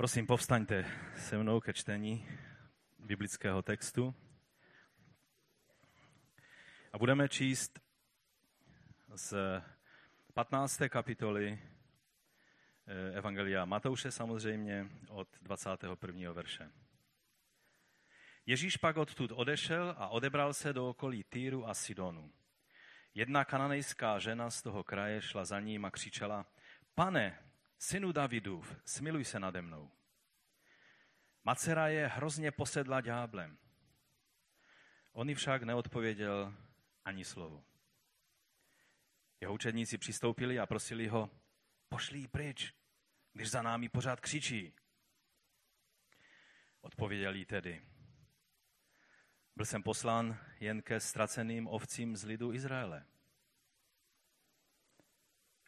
[0.00, 0.84] Prosím, povstaňte
[1.16, 2.28] se mnou ke čtení
[2.98, 4.14] biblického textu.
[6.92, 7.80] A budeme číst
[9.14, 9.34] z
[10.34, 10.80] 15.
[10.88, 11.58] kapitoly
[12.86, 16.32] eh, Evangelia Matouše samozřejmě od 21.
[16.32, 16.70] verše.
[18.46, 22.32] Ježíš pak odtud odešel a odebral se do okolí Týru a Sidonu.
[23.14, 26.46] Jedna kananejská žena z toho kraje šla za ním a křičela,
[26.94, 27.49] pane,
[27.80, 29.90] synu Davidův, smiluj se nade mnou.
[31.44, 33.58] Macera je hrozně posedla ďáblem.
[35.12, 36.54] On však neodpověděl
[37.04, 37.64] ani slovo.
[39.40, 41.30] Jeho učedníci přistoupili a prosili ho,
[41.88, 42.74] pošli ji pryč,
[43.32, 44.74] když za námi pořád křičí.
[46.80, 47.82] Odpověděl jí tedy,
[49.56, 53.06] byl jsem poslán jen ke ztraceným ovcím z lidu Izraele.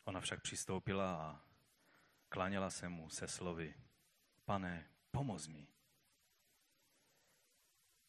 [0.05, 1.52] Ona však přistoupila a
[2.33, 3.75] kláněla se mu se slovy,
[4.45, 5.69] pane, pomoz mi.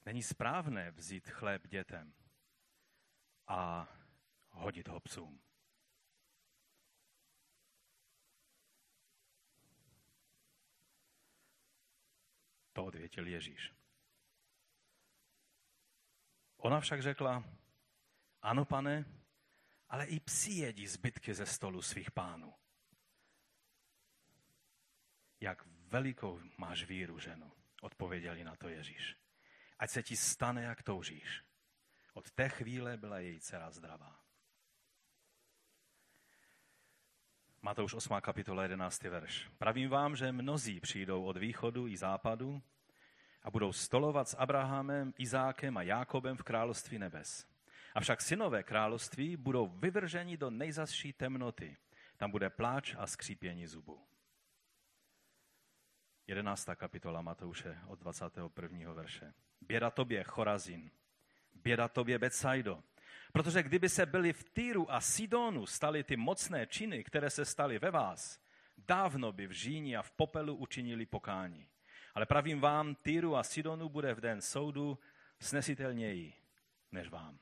[0.05, 2.13] Není správné vzít chléb dětem
[3.47, 3.87] a
[4.49, 5.41] hodit ho psům.
[12.73, 13.73] To odvětil Ježíš.
[16.57, 17.43] Ona však řekla,
[18.41, 19.05] ano pane,
[19.89, 22.62] ale i psi jedí zbytky ze stolu svých pánů.
[25.43, 29.17] Jak velikou máš víru, ženo, odpověděli na to Ježíš.
[29.79, 31.43] Ať se ti stane, jak toužíš.
[32.13, 34.19] Od té chvíle byla její dcera zdravá.
[37.61, 38.21] Matouš 8.
[38.21, 39.03] kapitola 11.
[39.03, 39.49] verš.
[39.57, 42.61] Pravím vám, že mnozí přijdou od východu i západu
[43.41, 47.47] a budou stolovat s Abrahamem, Izákem a Jákobem v království nebes.
[47.95, 51.77] Avšak synové království budou vyvrženi do nejzasší temnoty.
[52.17, 54.12] Tam bude pláč a skřípění zubu.
[56.27, 56.69] 11.
[56.75, 58.93] kapitola Matouše od 21.
[58.93, 59.33] verše.
[59.61, 60.91] Běda tobě, Chorazin,
[61.53, 62.83] běda tobě, Betsaido,
[63.31, 67.79] protože kdyby se byli v Týru a Sidonu stali ty mocné činy, které se staly
[67.79, 68.39] ve vás,
[68.77, 71.67] dávno by v žíni a v popelu učinili pokání.
[72.15, 74.99] Ale pravím vám, Týru a Sidonu bude v den soudu
[75.39, 76.33] snesitelněji
[76.91, 77.39] než vám.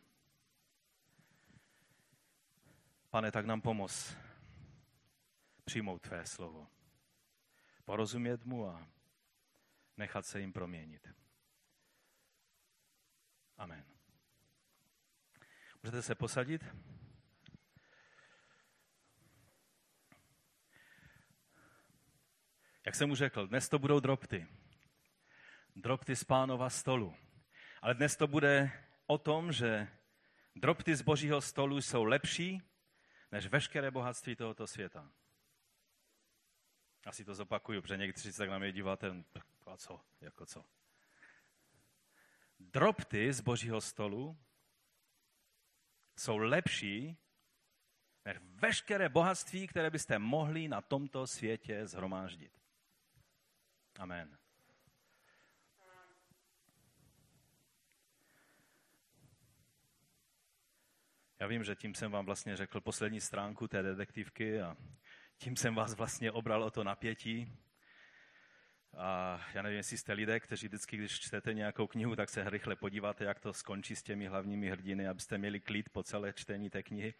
[3.09, 4.17] Pane, tak nám pomoz
[5.65, 6.67] přijmout tvé slovo
[7.91, 8.87] porozumět mu a
[9.97, 11.09] nechat se jim proměnit.
[13.57, 13.85] Amen.
[15.83, 16.65] Můžete se posadit?
[22.85, 24.47] Jak jsem mu řekl, dnes to budou dropty.
[25.75, 27.15] Dropty z pánova stolu.
[27.81, 28.71] Ale dnes to bude
[29.07, 29.87] o tom, že
[30.55, 32.61] dropty z božího stolu jsou lepší
[33.31, 35.11] než veškeré bohatství tohoto světa.
[37.05, 39.23] Asi to zopakuju, protože někteří se tak na mě díváte,
[39.65, 40.65] a co, jako co.
[42.59, 44.37] Dropty z božího stolu
[46.17, 47.17] jsou lepší
[48.25, 52.61] než veškeré bohatství, které byste mohli na tomto světě zhromáždit.
[53.99, 54.37] Amen.
[61.39, 64.77] Já vím, že tím jsem vám vlastně řekl poslední stránku té detektivky a
[65.41, 67.53] tím jsem vás vlastně obral o to napětí.
[68.97, 72.75] A já nevím, jestli jste lidé, kteří vždycky, když čtete nějakou knihu, tak se rychle
[72.75, 76.83] podíváte, jak to skončí s těmi hlavními hrdiny, abyste měli klid po celé čtení té
[76.83, 77.13] knihy.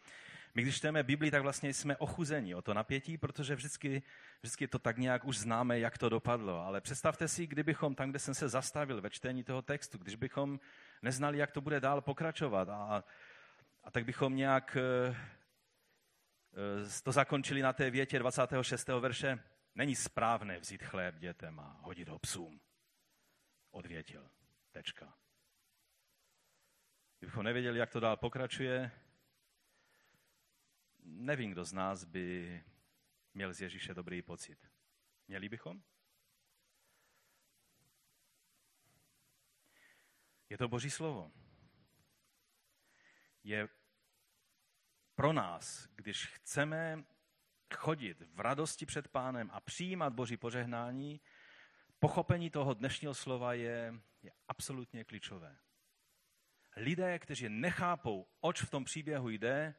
[0.56, 4.04] My, když čteme Bibli, tak vlastně jsme ochuzeni o to napětí, protože vždycky,
[4.42, 6.66] vždycky to tak nějak už známe, jak to dopadlo.
[6.66, 10.60] Ale představte si, kdybychom tam, kde jsem se zastavil ve čtení toho textu, když bychom
[11.02, 13.04] neznali, jak to bude dál pokračovat a,
[13.84, 14.78] a tak bychom nějak
[15.10, 15.16] eh,
[17.04, 18.88] to zakončili na té větě 26.
[18.88, 19.44] verše.
[19.76, 22.62] Není správné vzít chléb dětem a hodit ho psům.
[23.72, 24.30] Odvětil.
[24.72, 25.18] Tečka.
[27.20, 28.92] Kdybychom nevěděli, jak to dál pokračuje,
[31.04, 32.64] nevím, kdo z nás by
[33.34, 34.68] měl z Ježíše dobrý pocit.
[35.28, 35.84] Měli bychom?
[40.50, 41.32] Je to Boží slovo.
[43.44, 43.70] Je
[45.22, 47.04] pro nás, když chceme
[47.74, 51.22] chodit v radosti před pánem a přijímat Boží požehnání,
[52.00, 55.58] pochopení toho dnešního slova je, je absolutně klíčové.
[56.76, 59.76] Lidé, kteří nechápou, oč v tom příběhu jde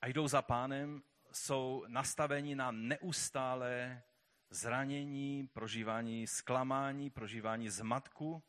[0.00, 1.02] a jdou za pánem,
[1.32, 4.02] jsou nastaveni na neustále
[4.50, 8.42] zranění, prožívání zklamání, prožívání zmatku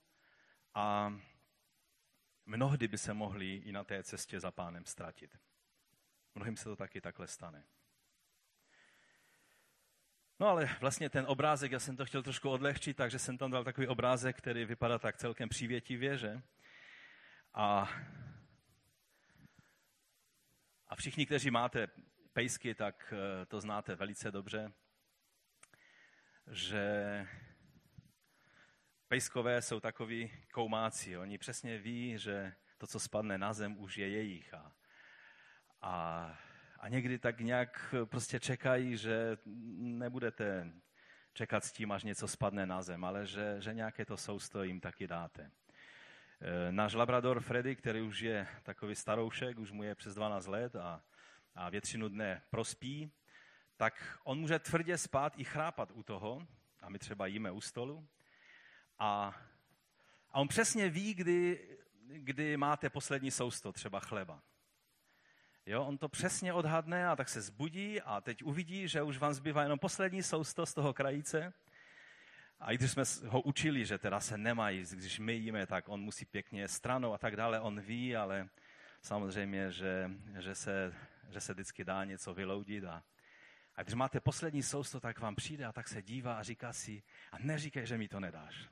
[0.74, 1.14] a
[2.46, 5.38] mnohdy by se mohli i na té cestě za pánem ztratit.
[6.36, 7.64] Mnohým se to taky takhle stane.
[10.40, 13.64] No ale vlastně ten obrázek, já jsem to chtěl trošku odlehčit, takže jsem tam dal
[13.64, 16.42] takový obrázek, který vypadá tak celkem přívětivě, že?
[17.54, 17.90] A,
[20.88, 21.88] a všichni, kteří máte
[22.34, 24.72] pejsky, tak eh, to znáte velice dobře,
[26.52, 27.28] že
[29.14, 31.18] pejskové jsou takový koumáci.
[31.18, 34.54] Oni přesně ví, že to, co spadne na zem, už je jejich.
[34.54, 34.72] A,
[35.82, 36.38] a,
[36.80, 39.38] a někdy tak nějak prostě čekají, že
[39.78, 40.74] nebudete
[41.34, 44.80] čekat s tím, až něco spadne na zem, ale že, že nějaké to sousto jim
[44.80, 45.52] taky dáte.
[46.42, 50.76] E, náš labrador Freddy, který už je takový staroušek, už mu je přes 12 let
[50.76, 51.04] a,
[51.56, 53.12] a většinu dne prospí,
[53.78, 56.48] tak on může tvrdě spát i chrápat u toho,
[56.82, 58.08] a my třeba jíme u stolu,
[59.00, 59.36] a,
[60.32, 61.68] a on přesně ví, kdy,
[62.08, 64.42] kdy máte poslední sousto, třeba chleba.
[65.66, 69.34] Jo, on to přesně odhadne a tak se zbudí a teď uvidí, že už vám
[69.34, 71.54] zbývá jenom poslední sousto z toho krajíce.
[72.60, 76.02] A i když jsme ho učili, že teda se nemají, když my jíme, tak on
[76.02, 78.50] musí pěkně stranou a tak dále, on ví, ale
[79.02, 80.94] samozřejmě, že, že, se,
[81.30, 82.84] že se vždycky dá něco vyloudit.
[82.84, 83.04] A,
[83.76, 87.04] a když máte poslední sousto, tak vám přijde a tak se dívá a říká si,
[87.32, 88.70] a neříkej, že mi to nedáš.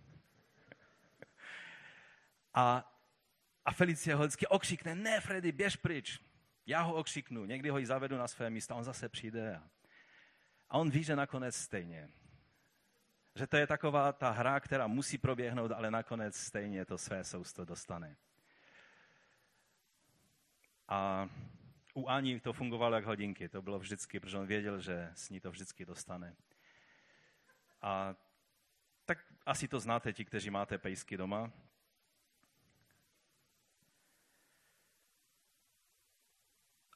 [2.53, 2.93] A,
[3.65, 6.19] a Felicia ho vždycky okřikne, ne Freddy, běž pryč.
[6.65, 9.55] Já ho okřiknu, někdy ho i zavedu na své místo, on zase přijde.
[9.55, 9.69] A,
[10.69, 12.09] a on ví, že nakonec stejně.
[13.35, 17.65] Že to je taková ta hra, která musí proběhnout, ale nakonec stejně to své sousto
[17.65, 18.17] dostane.
[20.87, 21.29] A
[21.93, 23.49] u Ani to fungovalo jak hodinky.
[23.49, 26.35] To bylo vždycky, protože on věděl, že s ní to vždycky dostane.
[27.81, 28.15] A
[29.05, 31.51] tak asi to znáte ti, kteří máte pejsky doma.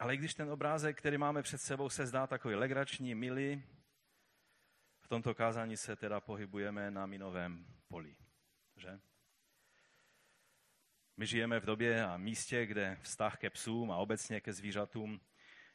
[0.05, 3.63] Ale když ten obrázek, který máme před sebou, se zdá takový legrační, milý,
[5.01, 8.15] v tomto kázání se teda pohybujeme na minovém poli.
[8.75, 8.99] Že?
[11.17, 15.21] My žijeme v době a místě, kde vztah ke psům a obecně ke zvířatům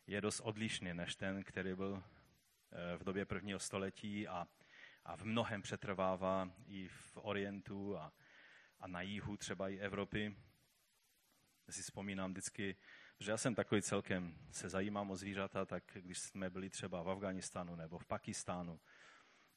[0.07, 4.49] je dost odlišný než ten, který byl eh, v době prvního století a,
[5.05, 8.13] a v mnohem přetrvává i v Orientu a,
[8.81, 10.37] a na jihu třeba i Evropy.
[11.67, 12.77] Já si vzpomínám vždycky,
[13.21, 17.11] že já jsem takový celkem, se zajímám o zvířata, tak když jsme byli třeba v
[17.11, 18.81] Afganistánu nebo v Pakistánu,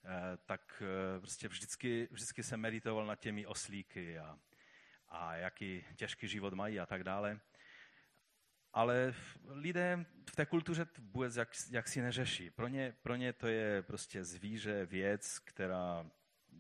[0.06, 4.40] eh, tak eh, prostě vždycky, vždycky jsem meditoval nad těmi oslíky a,
[5.08, 7.40] a jaký těžký život mají a tak dále.
[8.74, 9.14] Ale
[9.46, 12.50] lidé v té kultuře vůbec jak, jak si neřeší.
[12.50, 16.10] Pro ně, pro ně to je prostě zvíře, věc, která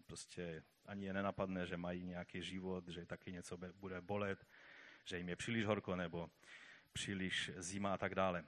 [0.05, 4.47] prostě ani je nenapadne, že mají nějaký život, že taky něco bude bolet,
[5.05, 6.29] že jim je příliš horko nebo
[6.93, 8.43] příliš zima a tak dále.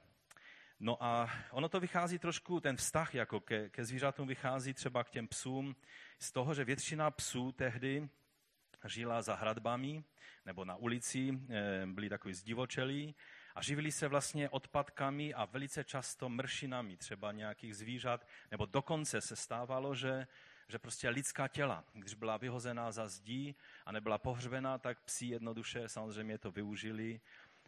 [0.80, 5.10] No a ono to vychází trošku, ten vztah jako ke, ke zvířatům vychází třeba k
[5.10, 5.76] těm psům
[6.20, 8.10] z toho, že většina psů tehdy
[8.86, 10.04] žila za hradbami
[10.46, 13.16] nebo na ulici, eh, byli takový zdivočelí
[13.56, 19.36] a živili se vlastně odpadkami a velice často mršinami třeba nějakých zvířat, nebo dokonce se
[19.36, 20.28] stávalo, že,
[20.68, 23.56] že prostě lidská těla, když byla vyhozená za zdí
[23.86, 27.22] a nebyla pohřbená, tak psi jednoduše samozřejmě to využili,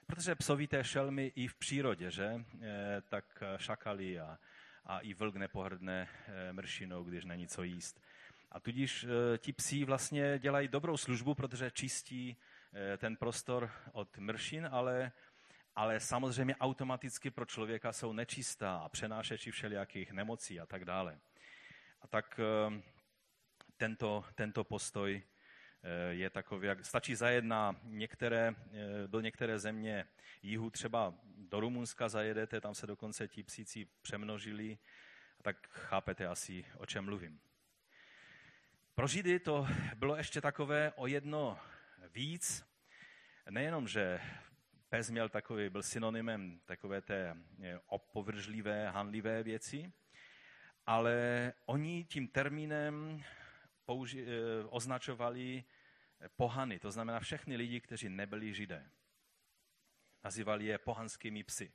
[0.07, 4.39] protože psovité šelmy i v přírodě, že, e, tak šakali a,
[4.85, 8.01] a i vlk nepohrdne e, mršinou, když není co jíst.
[8.51, 9.05] A tudíž
[9.37, 12.37] ti psi vlastně dělají dobrou službu, protože čistí
[12.97, 15.11] ten prostor od mršin, ale,
[15.75, 21.19] ale samozřejmě automaticky pro člověka jsou nečistá a přenášeči všelijakých nemocí a tak dále.
[22.01, 22.39] A tak
[23.77, 25.23] tento, tento postoj
[26.09, 28.55] je takový, jak stačí zajet na některé,
[29.07, 30.05] do některé země
[30.41, 34.77] jihu, třeba do Rumunska zajedete, tam se dokonce ti psíci přemnožili,
[35.41, 37.39] tak chápete asi, o čem mluvím.
[38.95, 41.59] Pro Židy to bylo ještě takové o jedno
[42.13, 42.65] víc.
[43.49, 44.21] Nejenom, že
[44.89, 49.93] pes měl takový, byl synonymem takové té eh, opovržlivé, hanlivé věci,
[50.85, 53.23] ale oni tím termínem
[53.87, 55.63] použi- eh, označovali
[56.35, 58.89] pohany, to znamená všechny lidi, kteří nebyli židé.
[60.23, 61.73] Nazývali je pohanskými psy.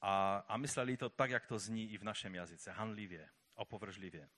[0.00, 4.28] A, a mysleli to tak, jak to zní i v našem jazyce, hanlivě, opovržlivě.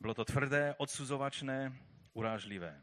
[0.00, 1.72] Bylo to tvrdé, odsuzovačné,
[2.12, 2.82] urážlivé.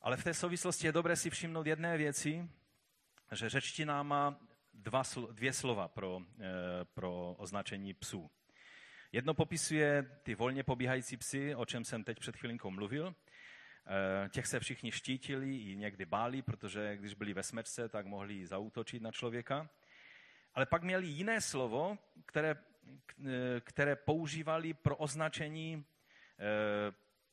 [0.00, 2.48] Ale v té souvislosti je dobré si všimnout jedné věci,
[3.32, 4.40] že řečtina má
[4.72, 8.30] dva, dvě slova pro, eh, pro označení psů.
[9.14, 13.14] Jedno popisuje ty volně pobíhající psy, o čem jsem teď před chvilinkou mluvil.
[13.14, 18.46] Eh, těch se všichni štítili i někdy báli, protože když byli ve smečce, tak mohli
[18.46, 19.70] zautočit na člověka.
[20.54, 22.56] Ale pak měli jiné slovo, které,
[23.60, 25.84] které používali pro označení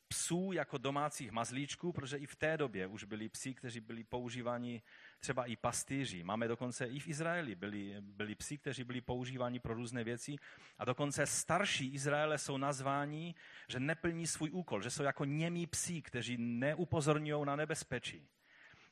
[0.07, 4.81] psů jako domácích mazlíčků, protože i v té době už byli psi, kteří byli používáni
[5.19, 6.23] třeba i pastýři.
[6.23, 10.35] Máme dokonce i v Izraeli byli, byli psi, kteří byli používáni pro různé věci
[10.77, 13.35] a dokonce starší Izraele jsou nazváni,
[13.67, 18.27] že neplní svůj úkol, že jsou jako němí psi, kteří neupozorňují na nebezpečí.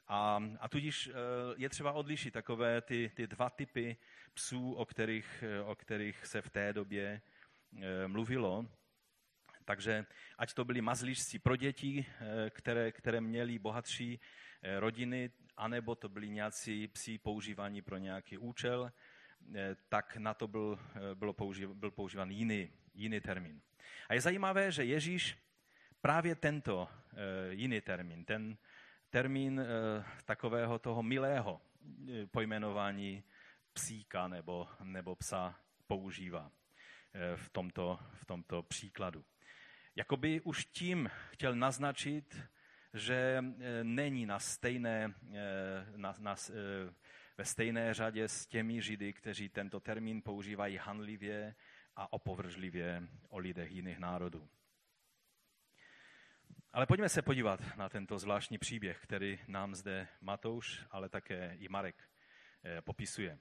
[0.07, 1.13] A, a tudíž eh,
[1.57, 3.98] je třeba odlišit takové ty, ty dva typy
[4.34, 7.22] psů, o kterých, o kterých se v té době
[7.81, 8.65] eh, mluvilo.
[9.65, 10.05] Takže
[10.38, 14.19] ať to byli mazlíčci pro děti, eh, které, které měli bohatší
[14.79, 18.92] rodiny, anebo to byli nějací psi používaní pro nějaký účel,
[19.56, 20.80] eh, tak na to byl,
[21.14, 23.62] bylo použív, byl používán jiný, jiný termín.
[24.10, 25.38] A je zajímavé, že Ježíš
[26.02, 26.90] právě tento
[27.50, 28.58] jiný termín, ten
[29.10, 29.62] termín
[30.26, 31.62] takového toho milého
[32.32, 33.24] pojmenování
[33.74, 36.52] psíka nebo, nebo psa používá
[37.36, 39.26] v tomto, v tomto příkladu.
[39.96, 42.38] Jakoby už tím chtěl naznačit,
[42.98, 46.54] že e, není na stejné, e, na, na, e,
[47.38, 51.56] ve stejné řadě s těmi Židy, kteří tento termín používají hanlivě
[51.96, 54.50] a opovržlivě o lidech jiných národů.
[56.74, 61.70] Ale pojďme se podívat na tento zvláštní příběh, který nám zde Matouš, ale také i
[61.70, 62.10] Marek
[62.82, 63.39] popisuje.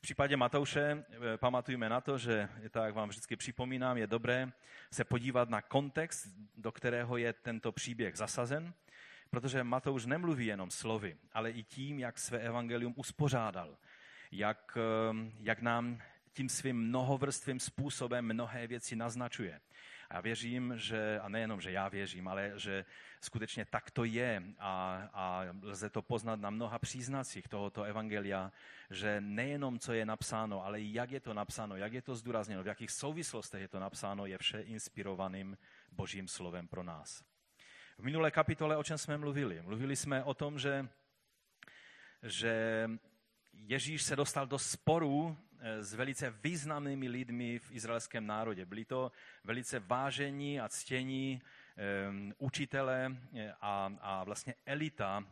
[0.00, 4.52] V případě Matouše eh, pamatujme na to, že, tak vám vždycky připomínám, je dobré
[4.90, 8.74] se podívat na kontext, do kterého je tento příběh zasazen,
[9.30, 13.76] protože Matouš nemluví jenom slovy, ale i tím, jak své evangelium uspořádal,
[14.32, 16.02] jak, eh, jak nám
[16.32, 19.60] tím svým mnohovrstvým způsobem mnohé věci naznačuje.
[20.10, 22.84] A já věřím, že, a nejenom, že já věřím, ale že
[23.20, 28.52] skutečně tak to je a, a lze to poznat na mnoha příznacích tohoto evangelia,
[28.90, 32.66] že nejenom, co je napsáno, ale jak je to napsáno, jak je to zdůrazněno, v
[32.66, 35.58] jakých souvislostech je to napsáno, je vše inspirovaným
[35.92, 37.24] božím slovem pro nás.
[37.98, 39.62] V minulé kapitole, o čem jsme mluvili?
[39.62, 40.88] Mluvili jsme o tom, že,
[42.22, 42.88] že
[43.52, 48.66] Ježíš se dostal do sporu s velice významnými lidmi v izraelském národě.
[48.66, 49.12] Byli to
[49.44, 51.42] velice vážení a ctění
[52.08, 55.24] um, učitele eh, a, a vlastně elita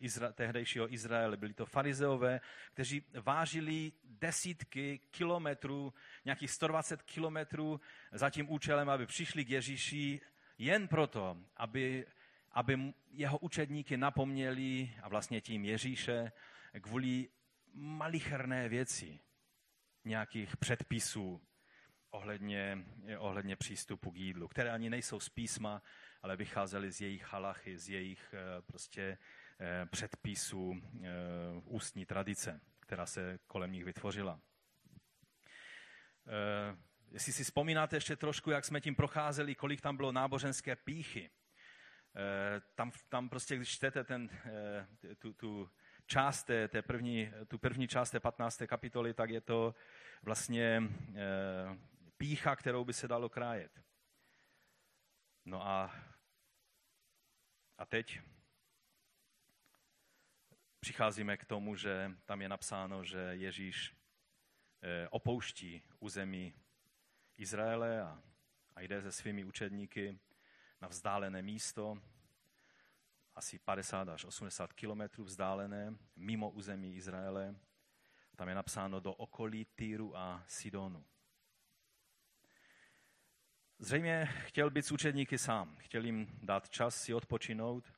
[0.00, 1.36] Izra, tehdejšího Izraele.
[1.36, 2.40] Byli to farizeové,
[2.72, 7.80] kteří vážili desítky kilometrů, nějakých 120 kilometrů
[8.12, 10.20] za tím účelem, aby přišli k Ježíši
[10.58, 12.06] jen proto, aby,
[12.52, 12.78] aby
[13.10, 16.32] jeho učedníky napomněli a vlastně tím Ježíše
[16.80, 17.28] kvůli
[17.74, 19.18] malicherné věci,
[20.04, 21.42] nějakých předpisů
[22.14, 22.78] ohledně,
[23.18, 25.82] ohledně přístupu k jídlu, které ani nejsou z písma,
[26.22, 29.18] ale vycházely z jejich halachy, z jejich eh, prostě
[29.60, 31.08] eh, předpisů eh,
[31.64, 34.40] ústní tradice, která se kolem nich vytvořila.
[37.10, 41.30] Jestli si vzpomínáte ještě trošku, jak jsme tím procházeli, kolik tam bylo náboženské píchy,
[42.74, 44.30] tam, tam prostě, když čtete ten,
[45.18, 45.70] tu, tu
[46.06, 48.62] část té, té první, tu první část té 15.
[48.66, 49.74] kapitoly, tak je to
[50.22, 50.82] vlastně
[51.14, 51.78] e,
[52.16, 53.82] pícha, kterou by se dalo krájet.
[55.44, 55.94] No a,
[57.78, 58.20] a teď
[60.80, 63.96] přicházíme k tomu, že tam je napsáno, že Ježíš
[64.82, 66.54] e, opouští území
[67.36, 68.22] Izraele a,
[68.76, 70.18] a jde se svými učedníky
[70.80, 71.98] na vzdálené místo,
[73.34, 77.54] asi 50 až 80 kilometrů vzdálené, mimo území Izraele.
[78.36, 81.04] Tam je napsáno do okolí Týru a Sidonu.
[83.78, 85.76] Zřejmě chtěl být s učedníky sám.
[85.78, 87.92] Chtěl jim dát čas si odpočinout.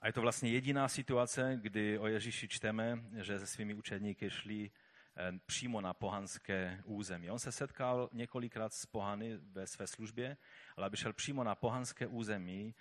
[0.00, 4.70] A je to vlastně jediná situace, kdy o Ježíši čteme, že se svými učedníky šli
[5.16, 7.30] eh, přímo na pohanské území.
[7.30, 10.36] On se setkal několikrát s pohany ve své službě,
[10.76, 12.74] ale aby šel přímo na pohanské území,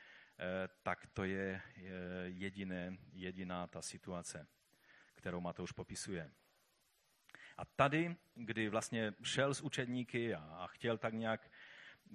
[0.83, 1.61] tak to je
[2.25, 4.47] jediné, jediná ta situace,
[5.15, 6.31] kterou Matouš popisuje.
[7.57, 11.51] A tady, kdy vlastně šel s učedníky a, chtěl tak nějak,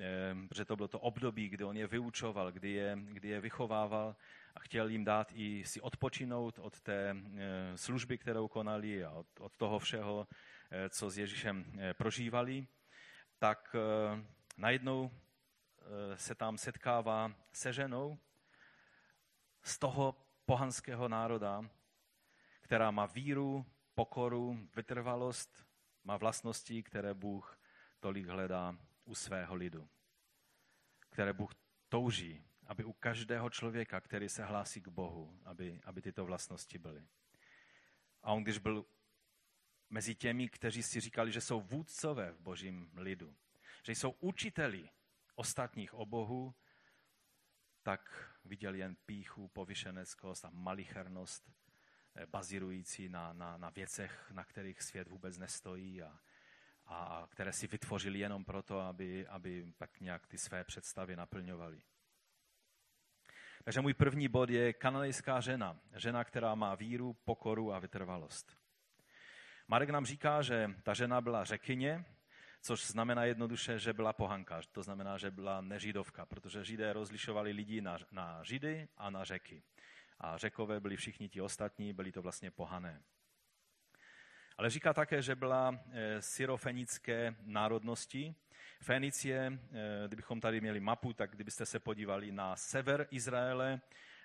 [0.01, 4.17] eh, protože to bylo to období, kdy on je vyučoval, kdy je, kdy je vychovával
[4.55, 9.27] a chtěl jim dát i si odpočinout od té eh, služby, kterou konali a od,
[9.41, 10.29] od toho všeho,
[10.89, 11.65] co s Ježíšem
[11.95, 12.67] prožívali,
[13.39, 13.77] tak
[14.57, 15.26] najednou Eh,
[16.17, 18.19] se tam setkává se ženou
[19.63, 21.71] z toho pohanského národa,
[22.61, 25.67] která má víru, pokoru, vytrvalost,
[26.05, 27.59] má vlastnosti, které Bůh
[28.01, 29.89] tolik hledá u svého lidu.
[31.11, 31.55] Které Bůh
[31.89, 37.07] touží, aby u každého člověka, který se hlásí k Bohu, aby, aby tyto vlastnosti byly.
[38.23, 38.87] A on, když byl
[39.91, 43.37] mezi těmi, kteří si říkali, že jsou vůdcové v božím lidu,
[43.83, 44.91] že jsou učiteli
[45.37, 46.55] ostatních obohů,
[47.83, 51.51] tak viděl jen píchu, povyšeneckost a malichernost,
[52.15, 56.19] eh, bazírující na, na, na věcech, na kterých svět vůbec nestojí a,
[56.87, 61.83] a které si vytvořili jenom proto, aby, aby tak nějak ty své představy naplňovali.
[63.65, 65.81] Takže můj první bod je kananejská žena.
[65.97, 68.57] Žena, která má víru, pokoru a vytrvalost.
[69.69, 72.05] Marek nám říká, že ta žena byla řekyně,
[72.67, 74.61] což znamená jednoduše, že byla pohanka.
[74.73, 79.63] To znamená, že byla nežidovka, protože židé rozlišovali lidi na, na židy a na řeky.
[80.21, 83.03] A řekové byli všichni ti ostatní, byli to vlastně pohané.
[84.59, 88.35] Ale říká také, že byla eh, syrofenické národnosti.
[88.81, 93.81] Fenicie, eh, kdybychom tady měli mapu, tak kdybyste se podívali na sever Izraele,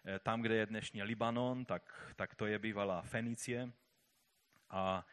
[0.06, 3.72] eh, tam, kde je dnešní Libanon, tak, tak to je bývalá Fenicie.
[4.70, 5.06] A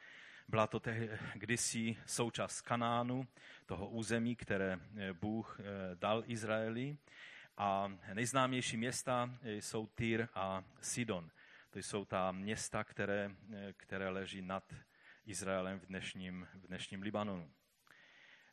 [0.48, 3.28] byla to tehdy, kdysi součást Kanánu,
[3.66, 4.78] toho území, které
[5.12, 5.60] Bůh
[5.94, 6.96] dal Izraeli.
[7.56, 11.30] A nejznámější města jsou Tyr a Sidon.
[11.70, 13.30] To jsou ta města, které,
[13.76, 14.74] které leží nad
[15.26, 17.50] Izraelem v dnešním, v dnešním Libanonu.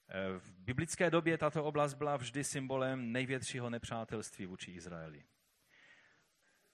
[0.09, 5.23] Eh, v biblické době tato oblast byla vždy symbolem největšího nepřátelství vůči Izraeli.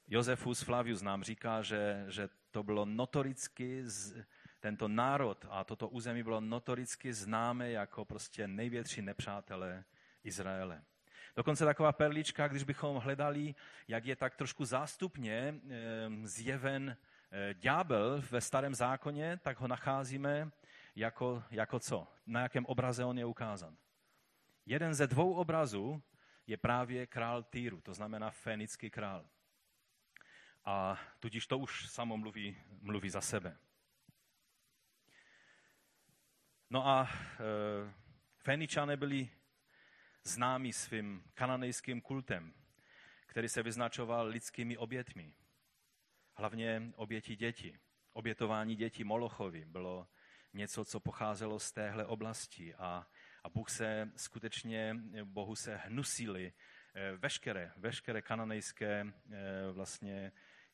[0.08, 3.84] Josefus Flavius nám říká, že, že to bylo notoricky,
[4.62, 9.84] tento národ a toto území bylo notoricky známé jako prostě největší nepřátelé
[10.24, 10.84] Izraele.
[11.36, 13.56] Dokonce taková perlička, když bychom hledali,
[13.88, 16.98] jak je tak trošku zástupně eh, zjeven
[17.34, 20.52] Eh, ďábel ve starém zákoně, tak ho nacházíme
[20.96, 22.08] jako, jako co?
[22.26, 23.78] Na jakém obraze on je ukázan?
[24.66, 26.04] Jeden ze dvou obrazů
[26.48, 29.26] je právě král Týru, to znamená fénický král.
[30.66, 33.58] A tudíž to už samo mluví, mluví za sebe.
[36.72, 37.94] No a e,
[38.38, 39.30] Féničané byli
[40.24, 42.54] známí svým kananejským kultem,
[43.26, 45.34] který se vyznačoval lidskými obětmi
[46.36, 47.80] hlavně oběti děti.
[48.14, 50.08] Obětování dětí Molochovi bylo
[50.54, 53.08] něco, co pocházelo z téhle oblasti a,
[53.44, 56.54] a Bůh se skutečně, Bohu se hnusili
[56.94, 60.32] eh, veškeré, veškeré kananejské eh, vlastně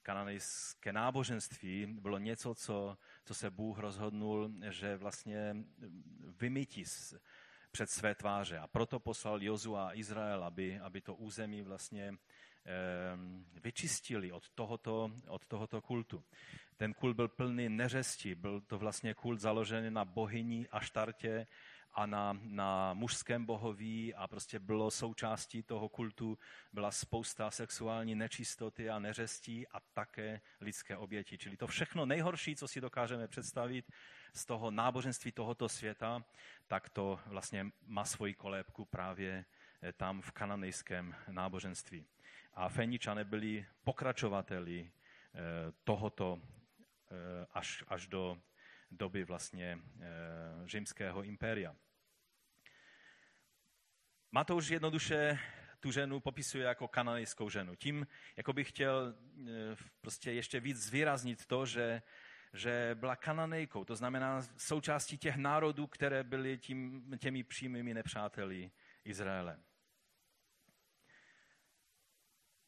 [0.08, 5.56] kananejské náboženství bylo něco, co, co se Bůh rozhodnul, že vlastně
[6.40, 6.84] vymítí
[7.72, 8.58] před své tváře.
[8.58, 12.14] A proto poslal Jozu a Izrael, aby, aby to území vlastně
[13.64, 16.24] vyčistili od tohoto, od tohoto kultu.
[16.78, 21.48] Ten kult byl plný neřesti, byl to vlastně kult založený na bohyni a štartě
[21.98, 26.38] a na, na mužském bohoví a prostě bylo součástí toho kultu,
[26.74, 31.38] byla spousta sexuální nečistoty a neřestí a také lidské oběti.
[31.38, 33.92] Čili to všechno nejhorší, co si dokážeme představit
[34.34, 36.24] z toho náboženství tohoto světa,
[36.68, 39.46] tak to vlastně má svoji kolébku právě
[39.82, 42.06] eh, tam v kananejském náboženství
[42.54, 45.40] a Feničané byli pokračovateli eh,
[45.84, 48.38] tohoto eh, až, až do
[48.92, 49.80] doby vlastně
[50.66, 51.76] římského impéria.
[54.38, 55.40] Matouš jednoduše
[55.80, 57.76] tu ženu popisuje jako kananejskou ženu.
[57.76, 59.16] Tím jako bych chtěl
[60.02, 62.02] prostě ještě víc zvýraznit to, že,
[62.54, 68.72] že byla kananejkou, to znamená součástí těch národů, které byly tím, těmi přímými nepřáteli
[69.04, 69.60] Izraele.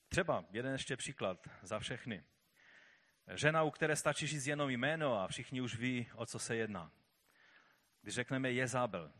[0.07, 2.23] Třeba jeden ještě příklad za všechny.
[3.35, 6.91] Žena, u které stačí říct jenom jméno a všichni už ví, o co se jedná.
[8.01, 9.11] Když řekneme Jezábel.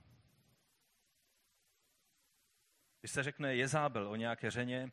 [2.99, 4.91] Když se řekne Jezábel o nějaké ženě,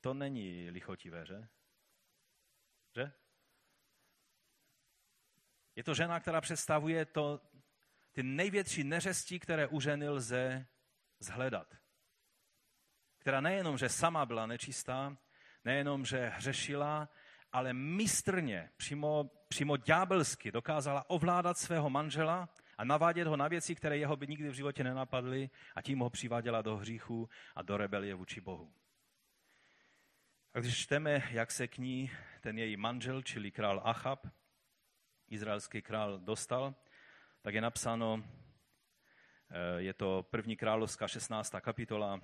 [0.00, 1.48] to není lichotivé, že?
[2.96, 3.12] Že?
[5.76, 7.40] Je to žena, která představuje to,
[8.12, 10.66] ty největší neřesti, které u ženy lze
[11.18, 11.80] zhledat
[13.20, 15.16] která nejenom, že sama byla nečistá,
[15.64, 17.08] nejenom, že hřešila,
[17.52, 22.48] ale mistrně, přímo, přímo ďábelsky dokázala ovládat svého manžela
[22.80, 26.10] a navádět ho na věci, které jeho by nikdy v životě nenapadly a tím ho
[26.10, 28.72] přiváděla do hříchu a do rebelie vůči Bohu.
[30.54, 34.26] A když čteme, jak se k ní ten její manžel, čili král Achab,
[35.28, 36.74] izraelský král, dostal,
[37.42, 38.24] tak je napsáno,
[39.50, 41.60] eh, je to první královská 16.
[41.60, 42.20] kapitola,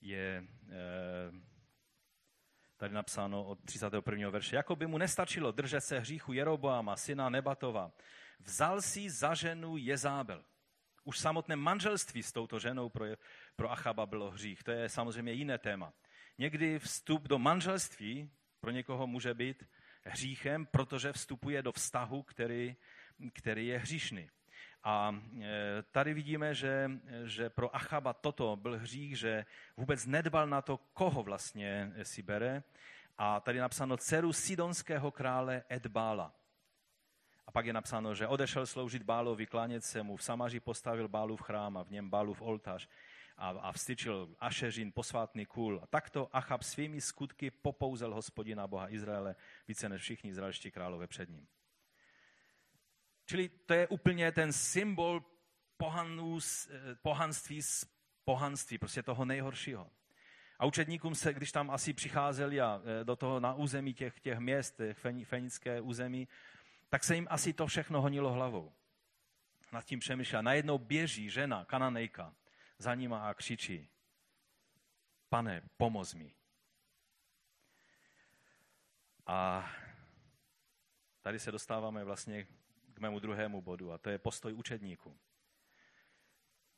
[0.00, 0.72] je eh,
[2.76, 4.30] tady napsáno od 31.
[4.30, 4.56] verše.
[4.56, 7.92] Jako by mu nestačilo držet se hříchu Jeroboama, syna Nebatova.
[8.44, 10.44] Vzal si za ženu Jezábel.
[11.04, 13.04] Už samotné manželství s touto ženou pro,
[13.56, 14.62] pro Achaba bylo hřích.
[14.62, 15.92] To je samozřejmě jiné téma.
[16.38, 19.68] Někdy vstup do manželství pro někoho může být
[20.04, 22.76] hříchem, protože vstupuje do vztahu, který
[23.32, 24.30] který je hříšný.
[24.84, 26.90] A e, tady vidíme, že,
[27.24, 29.44] že pro Achaba toto byl hřích, že
[29.76, 32.62] vůbec nedbal na to, koho vlastně si bere.
[33.18, 36.34] A tady je napsáno dceru sidonského krále Edbála.
[37.52, 41.76] Pak je napsáno, že odešel sloužit Bálovi, klánět se mu, v Samaři postavil Bálův chrám
[41.76, 42.88] a v něm Bálův oltář
[43.36, 45.80] a, a vstyčil Ašeřin, posvátný kůl.
[45.82, 49.34] A takto Achab svými skutky popouzel hospodina Boha Izraele
[49.68, 51.46] více než všichni izraelští králové před ním.
[53.26, 55.24] Čili to je úplně ten symbol
[55.76, 56.38] pohanů,
[56.70, 57.86] eh, pohanství z
[58.24, 59.90] pohanství, prostě toho nejhoršího.
[60.58, 64.38] A učedníkům se, když tam asi přicházeli a eh, do toho na území těch, těch
[64.38, 66.28] měst, těch fenické území,
[66.92, 68.72] tak se jim asi to všechno honilo hlavou.
[69.72, 70.42] Nad tím přemýšlel.
[70.42, 72.34] Najednou běží žena, kananejka,
[72.78, 73.90] za nima a křičí,
[75.28, 76.34] pane, pomoz mi.
[79.26, 79.70] A
[81.22, 82.46] tady se dostáváme vlastně
[82.94, 85.18] k mému druhému bodu a to je postoj učedníků.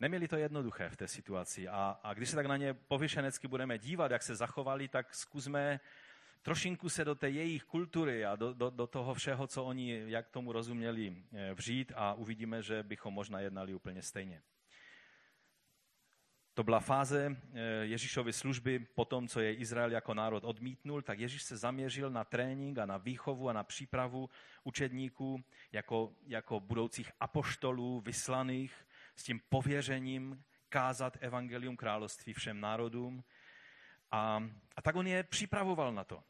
[0.00, 3.78] Neměli to jednoduché v té situaci a, a když se tak na ně povyšenecky budeme
[3.78, 5.80] dívat, jak se zachovali, tak zkusme
[6.44, 10.28] trošinku se do té jejich kultury a do, do, do toho všeho, co oni, jak
[10.28, 14.42] tomu rozuměli, eh, vřít a uvidíme, že bychom možná jednali úplně stejně.
[16.54, 21.18] To byla fáze eh, Ježíšovy služby po tom, co je Izrael jako národ odmítnul, tak
[21.18, 24.30] Ježíš se zaměřil na trénink a na výchovu a na přípravu
[24.64, 33.24] učedníků jako, jako budoucích apoštolů, vyslaných s tím pověřením kázat evangelium království všem národům.
[34.10, 34.42] A,
[34.76, 36.22] a tak on je připravoval na to.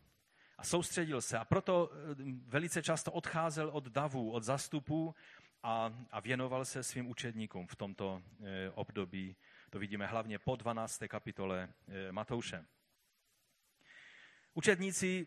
[0.59, 1.39] A soustředil se.
[1.39, 2.15] A proto eh,
[2.47, 5.15] velice často odcházel od davů, od zastupů
[5.63, 9.37] a, a věnoval se svým učedníkům v tomto e, období
[9.75, 11.03] to vidíme hlavně po 12.
[11.09, 12.67] kapitole eh, Matouše.
[14.53, 15.27] Učedníci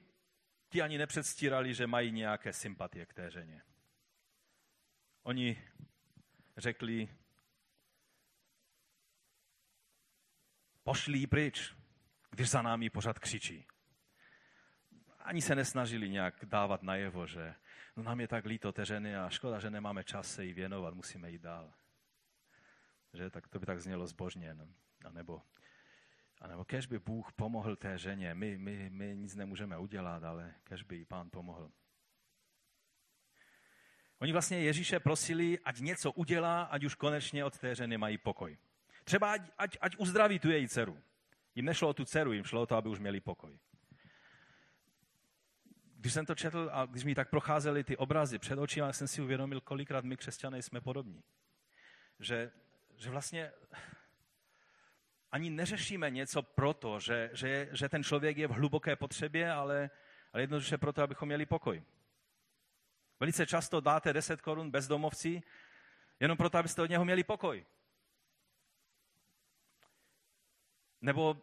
[0.69, 3.61] ti ani nepředstírali, že mají nějaké sympatie k té ženě.
[5.23, 5.63] Oni
[6.57, 7.09] řekli,
[10.83, 11.75] pošli ji pryč,
[12.29, 13.67] když za námi pořád křičí.
[15.27, 17.55] Ani se nesnažili nějak dávat najevo, že
[17.95, 20.93] no nám je tak líto té ženy a škoda, že nemáme čas se jí věnovat,
[20.93, 21.73] musíme jít dál.
[23.13, 23.29] Že?
[23.29, 24.53] Tak to by tak znělo zbožně.
[24.53, 24.67] No.
[25.05, 25.41] A nebo,
[26.41, 28.33] a nebo kež by Bůh pomohl té ženě.
[28.33, 31.71] My, my, my nic nemůžeme udělat, ale kež by jí pán pomohl.
[34.19, 38.57] Oni vlastně Ježíše prosili, ať něco udělá, ať už konečně od té ženy mají pokoj.
[39.03, 41.01] Třeba ať, ať, ať uzdraví tu její dceru.
[41.55, 43.59] Jim nešlo o tu dceru, jim šlo o to, aby už měli pokoj.
[46.07, 49.21] Když jsem to četl a když mi tak procházely ty obrazy před očima, jsem si
[49.21, 51.23] uvědomil, kolikrát my křesťané jsme podobní.
[52.19, 52.51] Že
[52.97, 53.53] že vlastně
[55.31, 59.89] ani neřešíme něco proto, že, že, že ten člověk je v hluboké potřebě, ale,
[60.33, 61.83] ale jednoduše proto, abychom měli pokoj.
[63.19, 65.43] Velice často dáte 10 korun bezdomovci,
[66.19, 67.65] jenom proto, abyste od něho měli pokoj.
[71.01, 71.41] Nebo,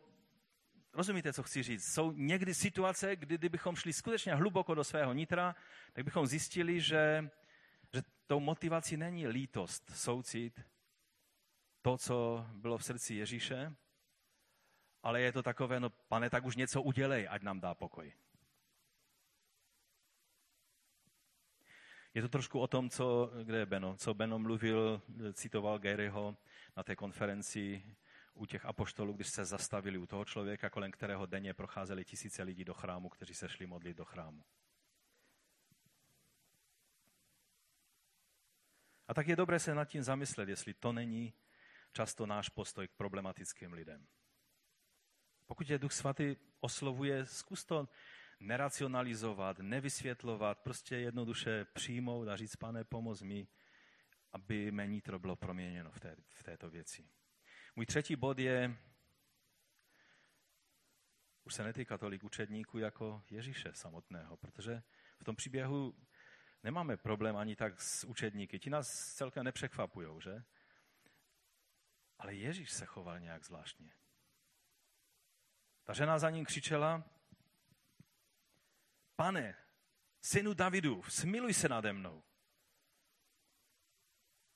[0.95, 5.55] rozumíte, co chci říct, jsou někdy situace, kdy kdybychom šli skutečně hluboko do svého nitra,
[5.93, 7.31] tak bychom zjistili, že,
[7.93, 10.61] že tou motivací není lítost, soucit,
[11.83, 13.75] to, co bylo v srdci Ježíše,
[15.03, 18.13] ale je to takové, no pane, tak už něco udělej, ať nám dá pokoj.
[22.15, 25.03] Je to trošku o tom, co, kde je Beno, co Beno mluvil,
[25.33, 26.37] citoval Garyho
[26.77, 27.97] na té konferenci
[28.35, 32.65] u těch apoštolů, když se zastavili u toho člověka, kolem kterého denně procházeli tisíce lidí
[32.65, 34.45] do chrámu, kteří se šli modlit do chrámu.
[39.09, 41.35] A tak je dobré se nad tím zamyslet, jestli to není
[41.93, 44.07] často náš postoj k problematickým lidem.
[45.47, 47.89] Pokud je Duch Svatý oslovuje, zkus to
[48.41, 53.49] neracionalizovat, nevysvětlovat, prostě jednoduše přijmout a říct, pane, pomoz mi,
[54.33, 57.09] aby mé nitro bylo proměněno v, té, v této věci.
[57.77, 58.77] Můj třetí bod je,
[61.45, 64.83] už se netýká tolik učedníků jako Ježíše samotného, protože
[65.21, 65.95] v tom příběhu
[66.63, 68.59] nemáme problém ani tak s učedníky.
[68.59, 70.45] Ti nás celkem nepřekvapují, že?
[72.19, 73.93] Ale Ježíš se choval nějak zvláštně.
[75.85, 77.05] Ta žena za ním křičela,
[79.17, 79.57] pane,
[80.21, 82.23] synu Davidu, smiluj se nade mnou.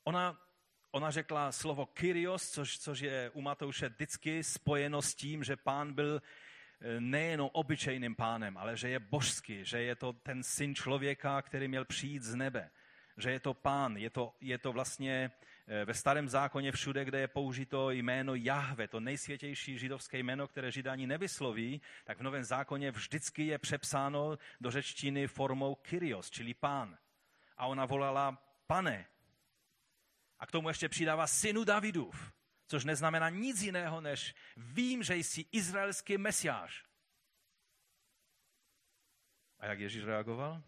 [0.05, 0.48] Ona,
[0.90, 5.92] ona řekla slovo Kyrios, což, což je u Matouše vždycky spojeno s tím, že pán
[5.92, 11.42] byl eh, nejenom obyčejným pánem, ale že je božský, že je to ten syn člověka,
[11.42, 12.70] který měl přijít z nebe,
[13.16, 15.31] že je to pán, je to, je to vlastně
[15.70, 20.70] Eh, ve starém zákoně všude, kde je použito jméno Jahve, to nejsvětější židovské jméno, které
[20.70, 26.98] židáni nevysloví, tak v novém zákoně vždycky je přepsáno do řečtiny formou Kyrios, čili pán.
[27.57, 29.07] A ona volala, pane.
[30.38, 32.33] A k tomu ještě přidává synu Davidův,
[32.66, 36.85] což neznamená nic jiného, než vím, že jsi izraelský mesiáš.
[39.59, 40.62] A jak Ježíš reagoval?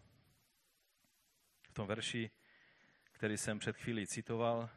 [1.69, 2.31] V tom verši,
[3.11, 4.69] který jsem před chvílí citoval,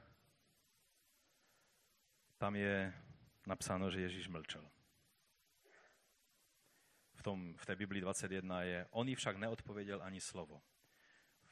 [2.38, 2.94] tam je
[3.46, 4.70] napsáno, že Ježíš mlčel.
[7.14, 10.62] V, tom, v té Biblii 21 je, on jí však neodpověděl ani slovo.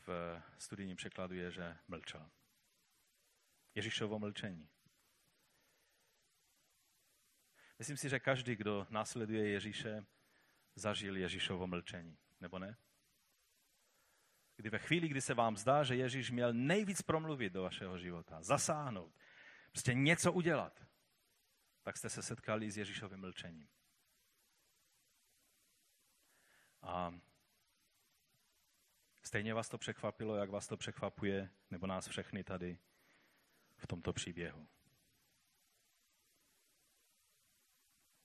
[0.07, 2.31] V studijním překladu je, že mlčel.
[3.75, 4.69] Ježíšovo mlčení.
[7.79, 10.07] Myslím si, že každý, kdo následuje Ježíše,
[10.75, 12.77] zažil Ježíšovo mlčení, nebo ne?
[14.57, 18.43] Kdy ve chvíli, kdy se vám zdá, že Ježíš měl nejvíc promluvit do vašeho života,
[18.43, 19.15] zasáhnout,
[19.71, 20.87] prostě něco udělat,
[21.83, 23.69] tak jste se setkali s Ježíšovým mlčením.
[26.83, 27.15] A
[29.23, 32.79] stejně vás to překvapilo, jak vás to překvapuje, nebo nás všechny tady
[33.83, 34.69] v tomto příběhu.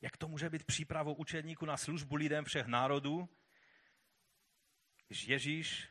[0.02, 3.30] Jak to může být přípravou učedníků na službu lidem všech národů,
[5.08, 5.89] když Ježíš,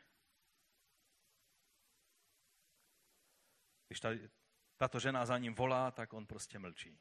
[3.86, 4.30] když tady,
[4.76, 7.00] tato žena za ním volá, tak on prostě mlčí.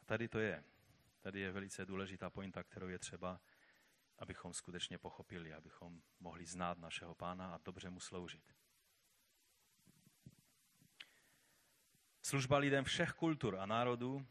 [0.00, 0.64] A tady to je.
[1.20, 3.40] Tady je velice důležitá pointa, kterou je třeba,
[4.18, 8.61] abychom skutečně pochopili, abychom mohli znát našeho pána a dobře mu sloužit.
[12.22, 14.26] Služba lidem všech kultur a národů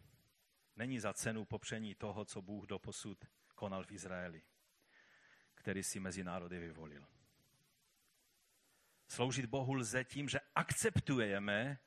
[0.75, 3.25] není za cenu popření toho, co Bůh doposud
[3.55, 4.41] konal v Izraeli,
[5.55, 7.07] který si mezi národy vyvolil.
[9.07, 11.79] Sloužit Bohu lze tím, že akceptujeme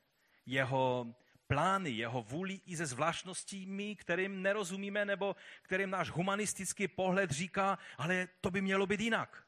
[0.45, 1.15] jeho
[1.47, 8.27] plány, jeho vůli i ze zvláštností, kterým nerozumíme, nebo kterým náš humanistický pohled říká, ale
[8.41, 9.44] to by mělo být jinak.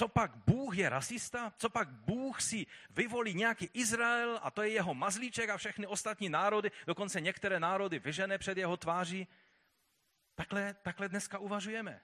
[0.00, 1.52] Co pak Bůh je rasista?
[1.56, 6.28] Co pak Bůh si vyvolí nějaký Izrael a to je jeho mazlíček a všechny ostatní
[6.28, 9.28] národy, dokonce některé národy vyžene před jeho tváří?
[10.34, 12.00] Takhle, takhle dneska uvažujeme.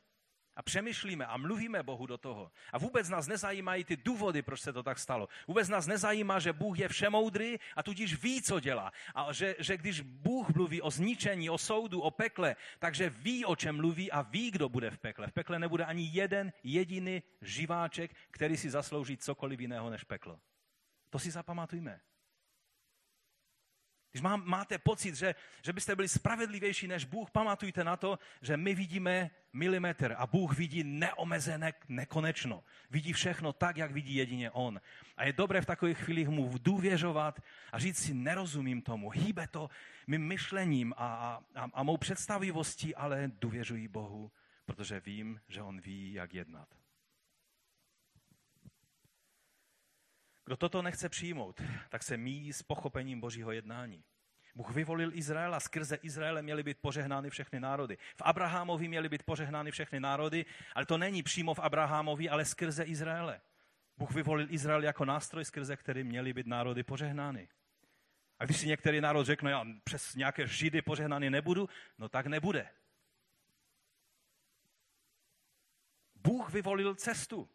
[0.57, 2.53] A přemýšlíme a mluvíme Bohu do toho.
[2.73, 5.29] A vůbec nás nezajímají ty důvody, proč se to tak stalo.
[5.49, 8.93] Vůbec nás nezajímá, že Bůh je všemoudrý a tudíž ví, co dělá.
[9.15, 13.57] A že, že když Bůh mluví o zničení, o soudu, o pekle, takže ví, o
[13.57, 15.27] čem mluví a ví, kdo bude v pekle.
[15.27, 20.41] V pekle nebude ani jeden jediný živáček, který si zaslouží cokoliv jiného než peklo.
[21.11, 22.01] To si zapamatujme.
[24.17, 28.57] Když má, máte pocit, že, že byste byli spravedlivější než Bůh, pamatujte na to, že
[28.57, 32.65] my vidíme milimetr a Bůh vidí neomezené nekonečno.
[32.91, 34.81] Vidí všechno tak, jak vidí jedině On.
[35.17, 37.41] A je dobré v takových chvílích mu důvěřovat
[37.73, 39.71] a říct si, nerozumím tomu, hýbe to
[40.07, 44.33] mým myšlením a, a, a mou představivostí, ale důvěřuji Bohu,
[44.65, 46.69] protože vím, že On ví, jak jednat.
[50.47, 54.05] Kdo toto nechce přijmout, tak se míjí s pochopením božího jednání.
[54.55, 57.99] Bůh vyvolil Izrael a skrze Izraele měly být požehnány všechny národy.
[58.17, 62.85] V Abrahamovi měly být požehnány všechny národy, ale to není přímo v Abrahamovi, ale skrze
[62.85, 63.41] Izraele.
[63.99, 67.49] Bůh vyvolil Izrael jako nástroj, skrze který měly být národy požehnány.
[68.39, 72.69] A když si některý národ řekne, já přes nějaké židy požehnány nebudu, no tak nebude.
[76.15, 77.49] Bůh vyvolil cestu.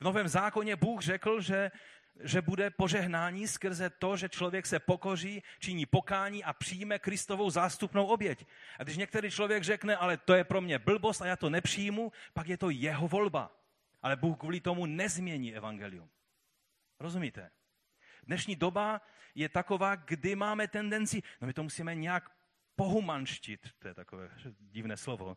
[0.00, 1.70] V Novém zákoně Bůh řekl, že
[2.20, 8.06] že bude požehnání skrze to, že člověk se pokoří, činí pokání a přijme Kristovou zástupnou
[8.06, 8.46] oběť.
[8.78, 12.12] A když některý člověk řekne, ale to je pro mě blbost a já to nepřijmu,
[12.34, 13.52] pak je to jeho volba.
[14.02, 16.10] Ale Bůh kvůli tomu nezmění evangelium.
[17.00, 17.50] Rozumíte?
[18.26, 19.00] Dnešní doba
[19.34, 22.30] je taková, kdy máme tendenci, no my to musíme nějak
[22.76, 25.36] pohumanštit, to je takové divné slovo,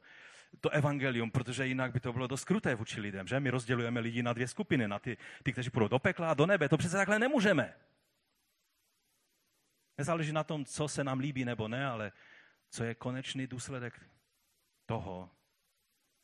[0.60, 3.40] to evangelium, protože jinak by to bylo dost kruté vůči lidem, že?
[3.40, 6.46] My rozdělujeme lidi na dvě skupiny, na ty, ty, kteří půjdou do pekla a do
[6.46, 6.70] nebe.
[6.70, 7.74] To přece takhle nemůžeme.
[9.98, 12.12] Nezáleží na tom, co se nám líbí nebo ne, ale
[12.70, 14.02] co je konečný důsledek
[14.86, 15.30] toho,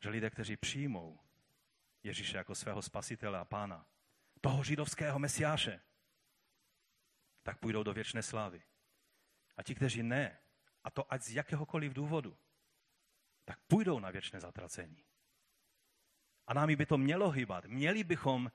[0.04, 1.20] že lidé, kteří přijmou
[2.04, 3.86] Ježíše jako svého spasitele a pána,
[4.42, 5.82] toho židovského mesiáše,
[7.44, 8.62] tak půjdou do věčné slávy.
[9.58, 10.40] A ti, kteří ne,
[10.84, 12.38] a to ať z jakéhokoliv důvodu,
[13.48, 15.04] tak půjdou na věčné zatracení.
[16.48, 17.66] A námi by to mělo hýbat.
[17.66, 18.52] Měli bychom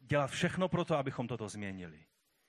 [0.00, 2.06] dělat všechno pro to, abychom toto změnili.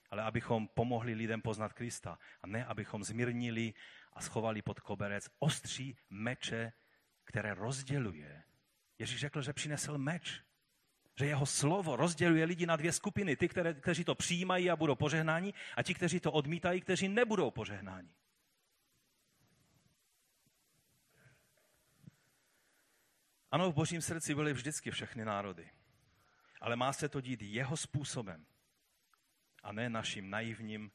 [0.10, 2.20] Ale abychom pomohli lidem poznat Krista.
[2.42, 3.74] A ne, abychom zmírnili
[4.14, 6.74] a schovali pod koberec ostří meče,
[7.24, 8.44] které rozděluje.
[9.00, 10.42] Ježíš řekl, že přinesl meč.
[11.20, 13.36] Že jeho slovo rozděluje lidi na dvě skupiny.
[13.36, 17.52] Ty, které, kteří to přijímají a budou požehnáni, a ti, kteří to odmítají, kteří nebudou
[17.52, 18.15] požehnáni.
[23.56, 25.70] Ano, v božím srdci byly vždycky všechny národy.
[26.62, 28.46] Ale má se to dít jeho způsobem.
[29.64, 30.92] A ne naším naivním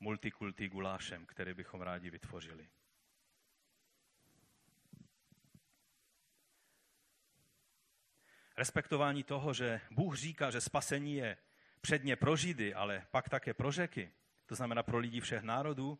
[0.00, 2.68] multikulty gulášem, který bychom rádi vytvořili.
[8.56, 11.36] Respektování toho, že Bůh říká, že spasení je
[11.80, 14.12] předně pro Židy, ale pak také pro řeky,
[14.46, 15.98] to znamená pro lidi všech národů,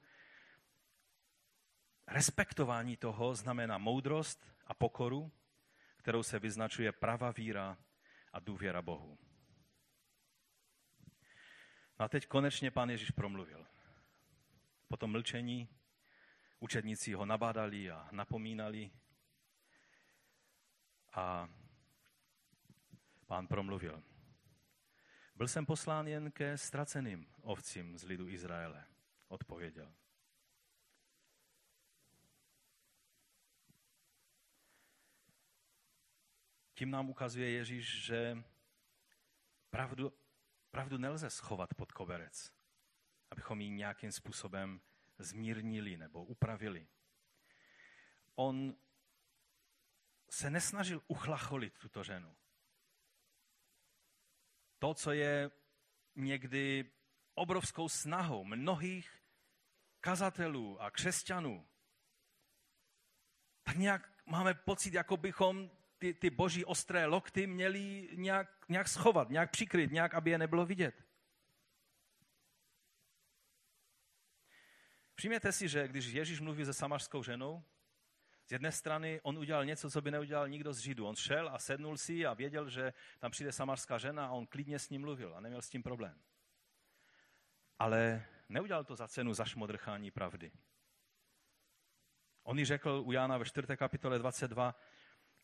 [2.08, 5.32] respektování toho znamená moudrost a pokoru,
[6.04, 7.78] kterou se vyznačuje pravá víra
[8.32, 9.18] a důvěra Bohu.
[11.98, 13.66] No a teď konečně pán Ježíš promluvil.
[14.88, 15.68] Po tom mlčení
[16.60, 18.90] učedníci ho nabádali a napomínali
[21.12, 21.48] a
[23.26, 24.02] pán promluvil.
[25.36, 28.84] Byl jsem poslán jen ke ztraceným ovcím z lidu Izraele,
[29.28, 29.94] odpověděl.
[36.84, 38.44] Tím nám ukazuje Ježíš, že
[39.70, 40.12] pravdu,
[40.70, 42.52] pravdu nelze schovat pod koberec,
[43.30, 44.80] abychom ji nějakým způsobem
[45.18, 46.88] zmírnili nebo upravili.
[48.34, 48.76] On
[50.30, 52.36] se nesnažil uchlacholit tuto ženu.
[54.78, 55.50] To, co je
[56.14, 56.92] někdy
[57.34, 59.22] obrovskou snahou mnohých
[60.00, 61.68] kazatelů a křesťanů,
[63.62, 65.70] tak nějak máme pocit, jako bychom
[66.04, 70.66] ty, ty boží ostré lokty měli nějak, nějak schovat, nějak přikryt, nějak, aby je nebylo
[70.66, 71.04] vidět.
[75.14, 77.64] Všimněte si, že když Ježíš mluví se samařskou ženou,
[78.46, 81.06] z jedné strany on udělal něco, co by neudělal nikdo z Židů.
[81.06, 84.78] On šel a sednul si a věděl, že tam přijde samarská žena a on klidně
[84.78, 86.20] s ním mluvil a neměl s tím problém.
[87.78, 90.52] Ale neudělal to za cenu zašmodrchání pravdy.
[92.42, 93.76] On ji řekl u Jána ve 4.
[93.76, 94.74] kapitole 22,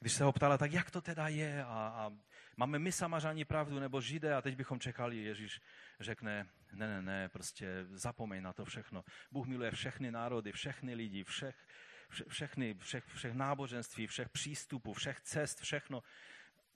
[0.00, 1.64] když se ho ptala, tak jak to teda je?
[1.64, 2.10] A, a
[2.56, 4.34] máme my samařani pravdu nebo židé?
[4.34, 5.60] A teď bychom čekali, Ježíš
[6.00, 9.04] řekne, ne, ne, ne, prostě zapomeň na to všechno.
[9.30, 11.66] Bůh miluje všechny národy, všechny lidi, všech,
[12.08, 16.02] vše, všechny, všech, všech náboženství, všech přístupů, všech cest, všechno.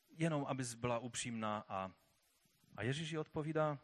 [0.08, 1.64] Jenom, abys byla upřímná.
[1.68, 1.90] A,
[2.76, 3.78] a Ježíš ji odpovídá,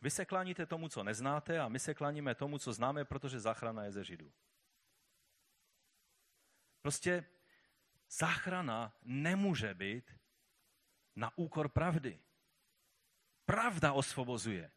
[0.00, 3.84] vy se kláníte tomu, co neznáte a my se kláníme tomu, co známe, protože záchrana
[3.84, 4.32] je ze Židů.
[6.82, 7.24] Prostě
[8.10, 10.14] záchrana nemůže být
[11.16, 12.20] na úkor pravdy.
[13.44, 14.70] Pravda osvobozuje.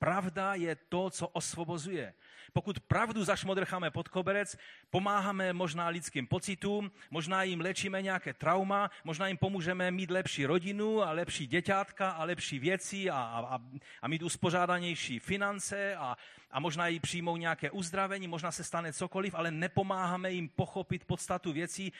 [0.00, 2.14] Pravda je to, co osvobozuje.
[2.52, 4.56] Pokud pravdu zašmodrcháme pod koberec,
[4.90, 11.02] pomáháme možná lidským pocitům, možná jim léčíme nějaké trauma, možná jim pomůžeme mít lepší rodinu
[11.02, 13.58] a lepší děťátka a lepší věci a, a,
[14.02, 16.16] a mít uspořádanější finance a,
[16.50, 21.52] a možná jí přijmou nějaké uzdravení, možná se stane cokoliv, ale nepomáháme jim pochopit podstatu
[21.52, 21.92] věcí.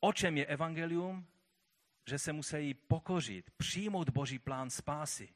[0.00, 1.26] O čem je evangelium?
[2.08, 5.28] Že se musí pokořit, přijmout Boží plán spásy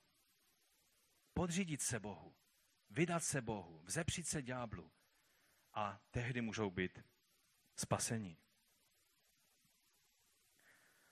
[1.35, 2.35] podřídit se Bohu,
[2.91, 4.91] vydat se Bohu, vzepřít se ďáblu
[5.75, 7.05] a tehdy můžou být
[7.77, 8.39] spasení.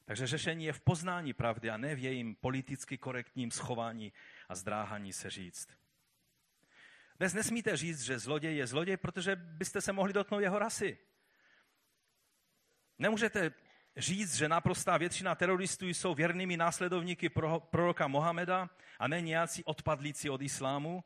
[0.05, 4.13] Takže řešení je v poznání pravdy a ne v jejím politicky korektním schování
[4.49, 5.69] a zdráhání se říct.
[7.17, 10.99] Dnes nesmíte říct, že zloděj je zloděj, protože byste se mohli dotknout jeho rasy.
[12.99, 13.51] Nemůžete
[13.97, 17.29] říct, že naprostá většina teroristů jsou věrnými následovníky
[17.71, 21.05] proroka Mohameda a ne nějací odpadlíci od islámu.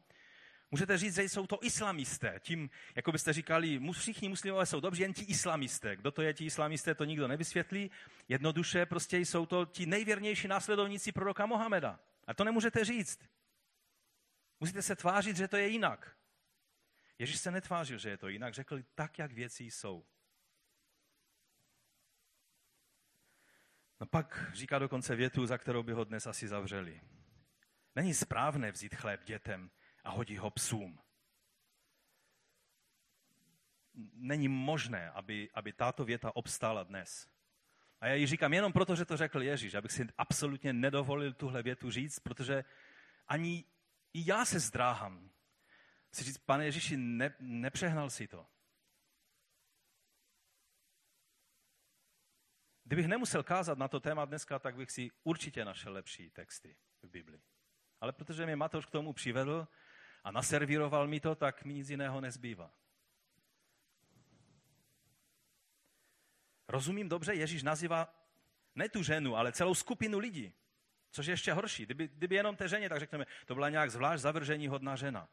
[0.71, 2.41] Můžete říct, že jsou to islamisté.
[2.41, 5.97] Tím, jako byste říkali, všichni muslimové jsou dobří, jen ti islamisté.
[5.97, 7.91] Kdo to je ti islamisté, to nikdo nevysvětlí.
[8.29, 12.01] Jednoduše prostě jsou to ti nejvěrnější následovníci proroka Mohameda.
[12.27, 13.21] A to nemůžete říct.
[14.61, 16.17] Musíte se tvářit, že to je jinak.
[17.19, 18.55] Ježíš se netvářil, že je to jinak.
[18.55, 20.05] Řekl tak, jak věci jsou.
[24.01, 27.01] No pak říká dokonce větu, za kterou by ho dnes asi zavřeli.
[27.95, 29.71] Není správné vzít chléb dětem
[30.05, 30.99] a hodit ho psům.
[34.15, 37.29] Není možné, aby, aby tato věta obstála dnes.
[38.01, 41.63] A já ji říkám jenom proto, že to řekl Ježíš, abych si absolutně nedovolil tuhle
[41.63, 42.65] větu říct, protože
[43.29, 43.65] ani
[44.13, 45.31] i já se zdráhám
[46.17, 48.47] si říct, pane Ježíši, ne, nepřehnal si to.
[52.87, 57.09] Kdybych nemusel kázat na to téma dneska, tak bych si určitě našel lepší texty v
[57.09, 57.43] Biblii.
[58.01, 59.69] Ale protože mě Matouš k tomu přivedl
[60.25, 62.71] a naservíroval mi to, tak mi nic jiného nezbývá.
[66.69, 68.15] Rozumím dobře, Ježíš nazývá
[68.75, 70.53] ne tu ženu, ale celou skupinu lidí.
[71.11, 71.85] Což je ještě horší.
[71.85, 75.29] Kdyby, kdyby jenom té ženě, tak řekneme, to byla nějak zvlášť zavržení hodná žena.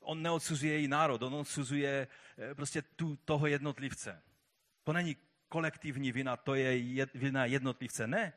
[0.00, 4.22] On neodsuzuje její národ, on odsuzuje eh, prostě tu, toho jednotlivce.
[4.84, 5.16] To není
[5.50, 8.06] kolektivní vina, to je vina jednotlivce.
[8.06, 8.32] Ne.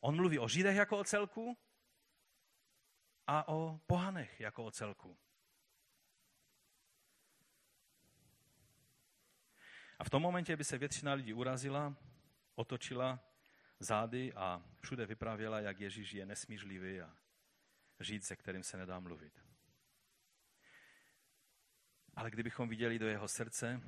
[0.00, 1.58] On mluví o Židech jako o celku
[3.26, 5.18] a o pohanech jako o celku.
[9.98, 11.96] A v tom momentě by se většina lidí urazila,
[12.54, 13.20] otočila
[13.78, 17.16] zády a všude vyprávěla, jak Ježíš je nesmířlivý a
[18.00, 19.44] žít, se kterým se nedá mluvit.
[22.16, 23.80] Ale kdybychom viděli do jeho srdce,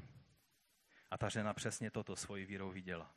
[1.13, 3.15] a ta žena přesně toto svoji vírou viděla,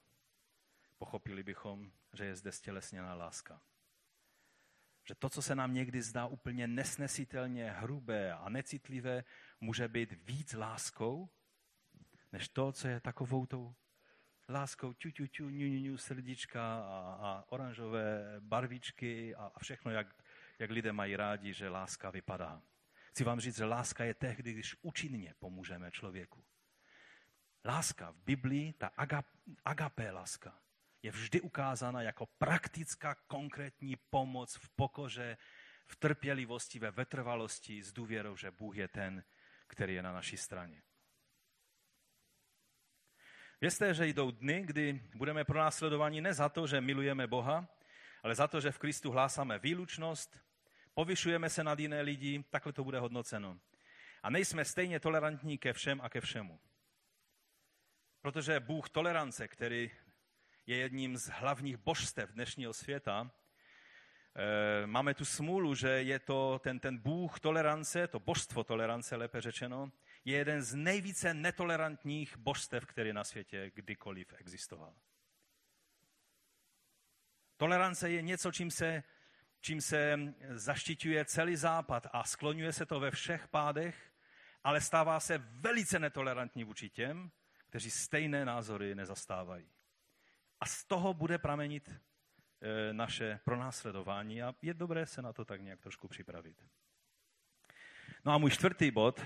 [0.98, 3.62] pochopili bychom, že je zde stělesněná láska.
[5.08, 9.24] Že to, co se nám někdy zdá úplně nesnesitelně hrubé a necitlivé,
[9.62, 11.30] může být víc láskou,
[12.32, 13.76] než to, co je takovou tou
[14.50, 19.92] láskou ťu, ťu, ťu, ňu, ňu, ňu, srdíčka a, a oranžové barvičky a, a všechno,
[19.92, 20.24] jak,
[20.60, 22.62] jak lidé mají rádi, že láska vypadá.
[23.10, 26.44] Chci vám říct, že láska je tehdy, když účinně pomůžeme člověku.
[27.66, 29.26] Láska v Biblii, ta agap,
[29.66, 30.60] agapé láska,
[31.04, 35.38] je vždy ukázána jako praktická, konkrétní pomoc v pokoře,
[35.88, 39.24] v trpělivosti, ve vytrvalosti s důvěrou, že Bůh je ten,
[39.68, 40.82] který je na naší straně.
[43.62, 47.68] Vězte, že jdou dny, kdy budeme pronásledováni ne za to, že milujeme Boha,
[48.24, 50.40] ale za to, že v Kristu hlásáme výlučnost,
[50.94, 53.60] povyšujeme se nad jiné lidi, takhle to bude hodnoceno.
[54.24, 56.60] A nejsme stejně tolerantní ke všem a ke všemu.
[58.26, 59.92] Protože Bůh tolerance, který
[60.68, 63.32] je jedním z hlavních božstev dnešního světa,
[64.36, 69.42] eh, máme tu smůlu, že je to ten, ten Bůh tolerance, to božstvo tolerance, lépe
[69.42, 69.92] řečeno,
[70.26, 74.94] je jeden z nejvíce netolerantních božstev, který na světě kdykoliv existoval.
[77.58, 79.04] Tolerance je něco, čím se,
[79.62, 80.18] čím se
[80.50, 84.12] zaštiťuje celý západ a skloňuje se to ve všech pádech,
[84.64, 87.32] ale stává se velice netolerantní vůči těm,
[87.70, 89.70] kteří stejné názory nezastávají.
[90.60, 95.62] A z toho bude pramenit e, naše pronásledování a je dobré se na to tak
[95.62, 96.64] nějak trošku připravit.
[98.26, 99.22] No a můj čtvrtý bod,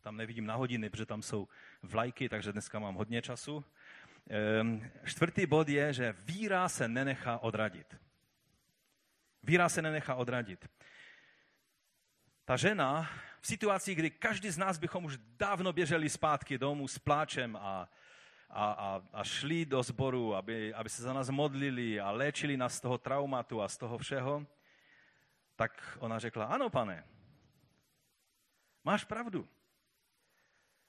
[0.00, 1.48] tam nevidím na hodiny, protože tam jsou
[1.82, 3.64] vlajky, takže dneska mám hodně času.
[4.30, 7.96] Ehm, čtvrtý bod je, že víra se nenechá odradit.
[9.42, 10.68] Víra se nenechá odradit.
[12.44, 13.10] Ta žena
[13.42, 17.88] v situaci, kdy každý z nás bychom už dávno běželi zpátky domů s pláčem a,
[18.50, 22.74] a, a, a šli do sboru, aby, aby se za nás modlili a léčili nás
[22.74, 24.46] z toho traumatu a z toho všeho,
[25.56, 27.04] tak ona řekla, ano pane,
[28.84, 29.48] máš pravdu.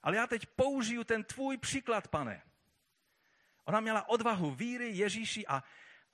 [0.02, 2.42] Ale já teď použiju ten tvůj příklad, pane.
[3.64, 5.62] Ona měla odvahu víry Ježíši a,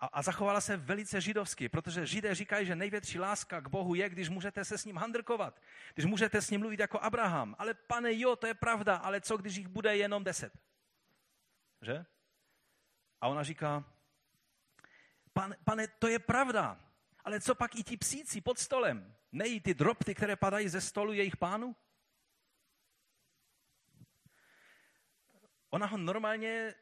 [0.01, 4.09] a, a zachovala se velice židovsky, protože židé říkají, že největší láska k Bohu je,
[4.09, 5.62] když můžete se s ním handrkovat,
[5.94, 7.57] když můžete s ním mluvit jako Abraham.
[7.59, 10.53] Ale pane, jo, to je pravda, ale co, když jich bude jenom deset?
[11.82, 12.05] Že?
[13.20, 13.84] A ona říká,
[15.32, 16.80] pane, pane, to je pravda,
[17.24, 19.14] ale co pak i ti psíci pod stolem?
[19.32, 21.76] Nejí ty drobty, které padají ze stolu jejich pánu?
[25.70, 26.74] Ona ho normálně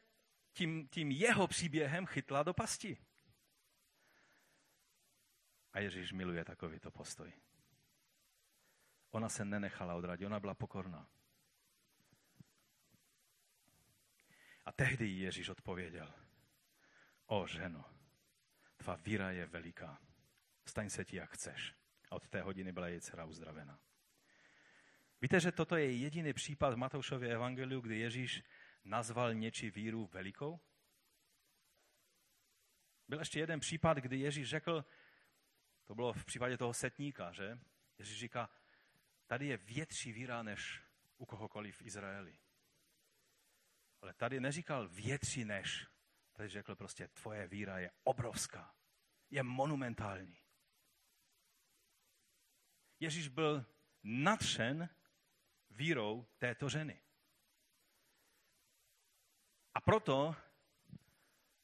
[0.53, 2.97] tím, tím jeho příběhem chytla do pasti.
[5.73, 7.33] A Ježíš miluje takovýto postoj.
[9.11, 11.09] Ona se nenechala odradit, ona byla pokorná.
[14.65, 16.13] A tehdy Ježíš odpověděl,
[17.25, 17.85] o ženo,
[18.77, 20.01] tvá víra je veliká,
[20.65, 21.75] staň se ti, jak chceš.
[22.09, 23.79] A od té hodiny byla její dcera uzdravena.
[25.21, 28.43] Víte, že toto je jediný případ v Matoušově evangeliu, kdy Ježíš
[28.83, 30.59] nazval něčí víru velikou?
[33.07, 34.85] Byl ještě jeden případ, kdy Ježíš řekl,
[35.89, 37.59] to bylo v případě toho setníka, že?
[37.97, 38.49] Ježíš říká,
[39.27, 40.83] tady je větší víra než
[41.17, 42.39] u kohokoliv v Izraeli.
[44.01, 45.87] Ale tady neříkal větší než,
[46.33, 48.75] tady řekl prostě, tvoje víra je obrovská,
[49.29, 50.37] je monumentální.
[52.99, 53.65] Ježíš byl
[54.03, 54.89] natřen
[55.69, 57.01] vírou této ženy.
[59.73, 60.35] A proto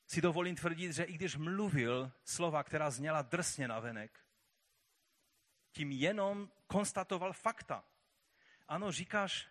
[0.07, 4.19] si dovolím tvrdit, že i když mluvil slova, která zněla drsně na venek,
[5.71, 7.83] tím jenom konstatoval fakta.
[8.67, 9.47] Ano, říkáš,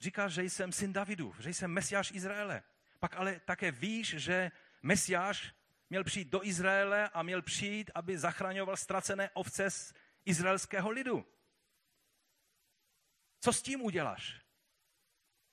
[0.00, 2.62] říkáš, že jsem syn Davidu, že jsem mesiáš Izraele.
[2.98, 4.50] Pak ale také víš, že
[4.82, 5.54] mesiáš
[5.90, 9.94] měl přijít do Izraele a měl přijít, aby zachraňoval ztracené ovce z
[10.24, 11.26] izraelského lidu.
[13.40, 14.40] Co s tím uděláš?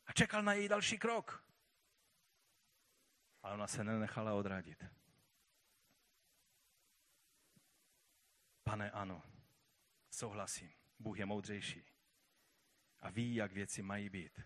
[0.06, 1.49] A čekal na její další krok.
[3.42, 4.86] Ale ona se nenechala odradit.
[8.64, 9.24] Pane, ano,
[10.10, 10.72] souhlasím.
[11.00, 11.84] Bůh je moudřejší
[13.02, 14.42] a ví, jak věci mají být.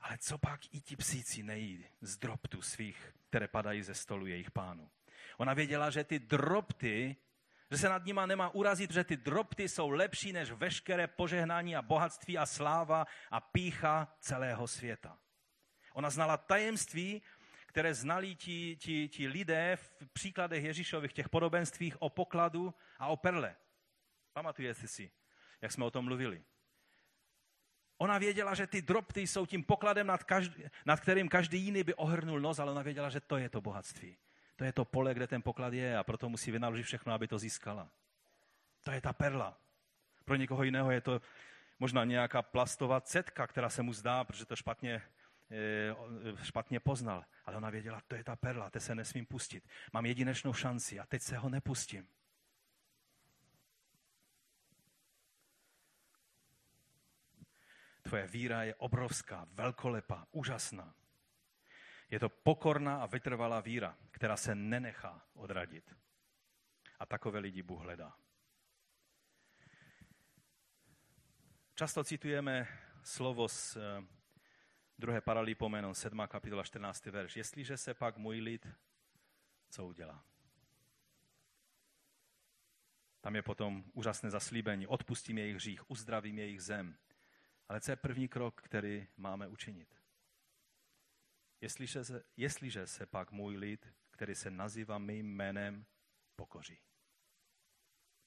[0.00, 4.50] Ale co pak i ti psíci nejí z droptu svých, které padají ze stolu jejich
[4.50, 4.90] pánu.
[5.38, 7.16] Ona věděla, že ty dropty,
[7.70, 11.82] že se nad nima nemá urazit, že ty dropty jsou lepší než veškeré požehnání a
[11.82, 15.18] bohatství a sláva a pícha celého světa.
[15.92, 17.22] Ona znala tajemství,
[17.76, 23.16] které znali ti, ti, ti lidé v příkladech Ježíšových, těch podobenstvích o pokladu a o
[23.16, 23.56] perle.
[24.32, 25.10] Pamatujete si,
[25.60, 26.44] jak jsme o tom mluvili.
[27.98, 31.94] Ona věděla, že ty dropty jsou tím pokladem, nad, každý, nad kterým každý jiný by
[31.94, 34.16] ohrnul nos, ale ona věděla, že to je to bohatství.
[34.56, 37.38] To je to pole, kde ten poklad je a proto musí vynaložit všechno, aby to
[37.38, 37.90] získala.
[38.84, 39.60] To je ta perla.
[40.24, 41.20] Pro někoho jiného je to
[41.78, 45.02] možná nějaká plastová cetka, která se mu zdá, protože to špatně,
[46.42, 47.24] špatně poznal.
[47.44, 49.68] Ale ona věděla, to je ta perla, te se nesmím pustit.
[49.92, 52.08] Mám jedinečnou šanci a teď se ho nepustím.
[58.02, 60.94] Tvoje víra je obrovská, velkolepá, úžasná.
[62.10, 65.96] Je to pokorná a vytrvalá víra, která se nenechá odradit.
[66.98, 68.16] A takové lidi Bůh hledá.
[71.74, 72.68] Často citujeme
[73.02, 74.16] slovo z eh,
[74.98, 76.22] druhé paralipomenon, 7.
[76.28, 77.06] kapitola 14.
[77.06, 77.36] verš.
[77.36, 78.66] Jestliže se pak můj lid,
[79.70, 80.24] co udělá?
[83.20, 84.86] Tam je potom úžasné zaslíbení.
[84.86, 86.98] Odpustím jejich hřích, uzdravím jejich zem.
[87.68, 89.96] Ale co je první krok, který máme učinit?
[91.60, 95.86] Jestliže se, jestliže se pak můj lid, který se nazývá mým jménem,
[96.36, 96.78] pokoří.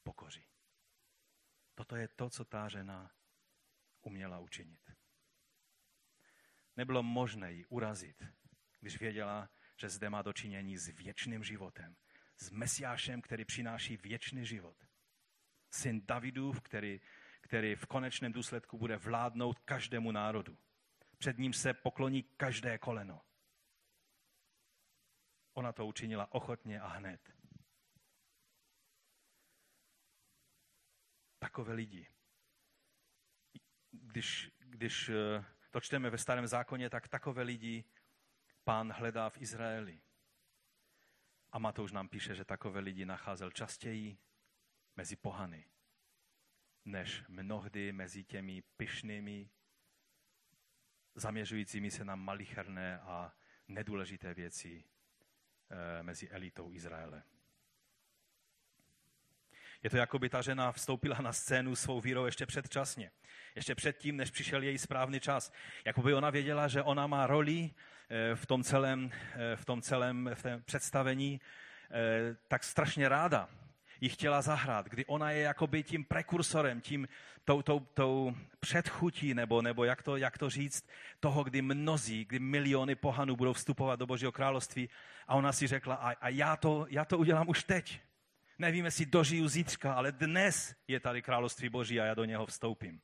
[0.04, 0.46] Pokoří.
[1.76, 3.12] Toto je to, co ta žena
[4.02, 4.92] uměla učinit.
[6.80, 8.24] Nebylo možné ji urazit,
[8.80, 11.96] když věděla, že zde má dočinění s věčným životem,
[12.38, 14.88] s Mesiášem, který přináší věčný život.
[15.72, 17.02] Syn Davidův, který,
[17.42, 20.58] který v konečném důsledku bude vládnout každému národu.
[21.18, 23.22] Před ním se pokloní každé koleno.
[25.54, 27.34] Ona to učinila ochotně a hned.
[31.40, 32.08] Takové lidi.
[33.92, 37.84] Když, když eh, to čteme ve starém zákoně, tak takové lidi
[38.64, 40.02] pán hledá v Izraeli.
[41.52, 44.18] A Matouš nám píše, že takové lidi nacházel častěji
[44.96, 45.66] mezi pohany,
[46.86, 49.50] než mnohdy mezi těmi pyšnými,
[51.16, 53.34] zaměřujícími se na malicherné a
[53.68, 54.84] nedůležité věci
[55.70, 57.24] eh, mezi elitou Izraele.
[59.84, 63.12] Je to jako by ta žena vstoupila na scénu svou vírou ještě předčasně.
[63.56, 65.52] Ještě předtím, než přišel její správný čas.
[65.86, 67.72] Jako by ona věděla, že ona má roli
[68.10, 71.42] eh, v tom celém, eh, v tom celém v tom představení
[72.48, 73.50] tak strašně ráda
[74.02, 77.08] ji chtěla zahrát, kdy ona je jakoby tím prekursorem, tím
[77.46, 82.40] tou, tou, tou předchutí, nebo, nebo jak, to, jak to říct, toho, kdy mnozí, kdy
[82.40, 84.90] miliony pohanů budou vstupovat do Božího království.
[85.28, 88.02] A ona si řekla, a, a já, to, já to udělám už teď.
[88.60, 93.02] Nevím, jestli dožiju zítřka, ale dnes je tady království Boží a já do něho vstoupím.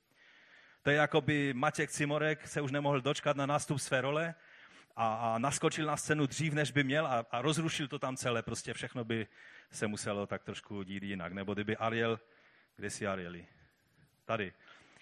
[0.82, 4.36] To je jako by Matěk Cimorek se už nemohl dočkat na nástup své role
[4.96, 8.44] a, a naskočil na scénu dřív, než by měl a, a rozrušil to tam celé.
[8.44, 9.28] Prostě všechno by
[9.72, 11.34] se muselo tak trošku dít jinak.
[11.34, 12.20] Nebo kdyby Ariel,
[12.76, 13.48] kde si Arieli?
[14.26, 14.54] Tady.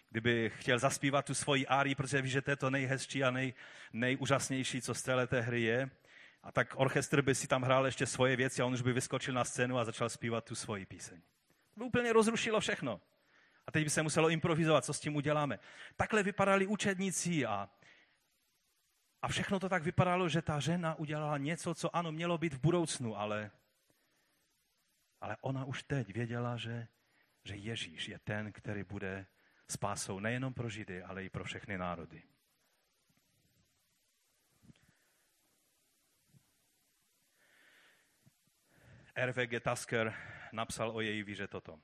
[0.10, 3.54] Kdyby chtěl zaspívat tu svoji árii, protože ví, že to je to nejhezčí a nej,
[3.94, 5.90] nejúžasnější, co z celé té hry je.
[6.44, 9.34] A tak orchestr by si tam hrál ještě svoje věci a on už by vyskočil
[9.34, 11.22] na scénu a začal zpívat tu svoji píseň.
[11.74, 13.02] To by úplně rozrušilo všechno.
[13.68, 15.60] A teď by se muselo improvizovat, co s tím uděláme.
[15.96, 17.70] Takhle vypadali učedníci a,
[19.22, 22.62] a všechno to tak vypadalo, že ta žena udělala něco, co ano, mělo být v
[22.62, 23.52] budoucnu, ale
[25.24, 26.88] ale ona už teď věděla, že,
[27.44, 29.26] že Ježíš je ten, který bude
[29.70, 32.24] spásou nejenom pro Židy, ale i pro všechny národy.
[39.16, 39.60] R.V.G.
[39.60, 40.14] Tasker
[40.52, 41.80] napsal o její víře toto.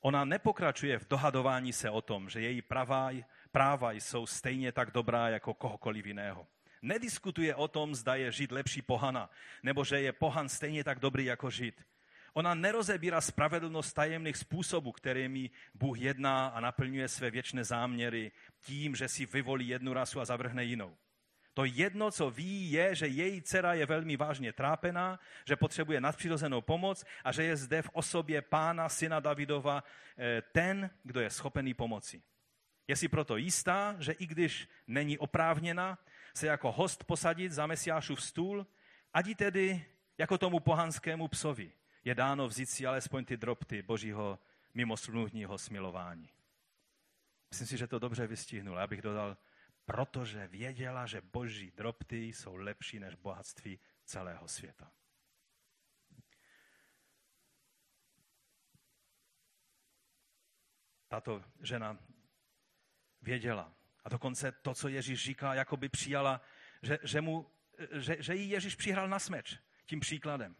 [0.00, 3.10] Ona nepokračuje v dohadování se o tom, že její práva,
[3.52, 6.46] práva jsou stejně tak dobrá jako kohokoliv jiného.
[6.82, 9.30] Nediskutuje o tom, zda je Žid lepší pohana,
[9.62, 11.84] nebo že je pohan stejně tak dobrý jako Žid.
[12.32, 19.08] Ona nerozebírá spravedlnost tajemných způsobů, kterými Bůh jedná a naplňuje své věčné záměry tím, že
[19.08, 20.96] si vyvolí jednu rasu a zavrhne jinou.
[21.56, 26.60] To jedno, co ví, je, že její dcera je velmi vážně trápená, že potřebuje nadpřirozenou
[26.60, 29.84] pomoc a že je zde v osobě pána, syna Davidova,
[30.18, 32.22] eh, ten, kdo je schopený pomoci.
[32.88, 35.98] Je si proto jistá, že i když není oprávněna
[36.34, 38.66] se jako host posadit za Mesiášův stůl,
[39.12, 39.84] ať tedy
[40.18, 41.72] jako tomu pohanskému psovi
[42.04, 44.38] je dáno vzít si alespoň ty dropty božího
[44.74, 46.28] mimoslužního smilování.
[47.50, 48.76] Myslím si, že to dobře vystihnul.
[48.76, 49.36] Já bych dodal
[49.86, 54.92] protože věděla, že boží drobty jsou lepší než bohatství celého světa.
[61.08, 61.98] Tato žena
[63.22, 63.72] věděla.
[64.04, 66.40] A dokonce to, co Ježíš říká, jako by přijala,
[66.82, 67.50] že, že, mu,
[67.92, 70.56] že, že jí Ježíš přihral na smeč tím příkladem.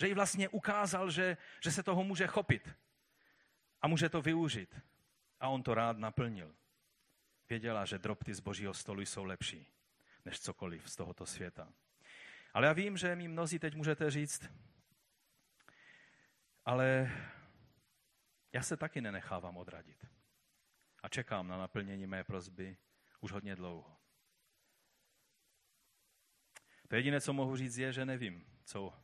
[0.00, 2.70] Že jí vlastně ukázal, že, že se toho může chopit
[3.80, 4.80] a může to využít.
[5.40, 6.54] A on to rád naplnil.
[7.54, 9.66] Věděla, že drobty z božího stolu jsou lepší
[10.24, 11.72] než cokoliv z tohoto světa.
[12.54, 14.50] Ale já vím, že mi mnozí teď můžete říct,
[16.64, 17.12] ale
[18.52, 20.06] já se taky nenechávám odradit.
[21.02, 22.76] A čekám na naplnění mé prozby
[23.20, 23.96] už hodně dlouho.
[26.88, 29.02] To jediné, co mohu říct, je, že nevím, co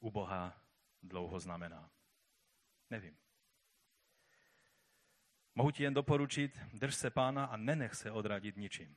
[0.00, 0.62] u Boha
[1.02, 1.90] dlouho znamená.
[2.90, 3.18] Nevím.
[5.60, 8.96] Mohu ti jen doporučit, drž se pána a nenech se odradit ničím.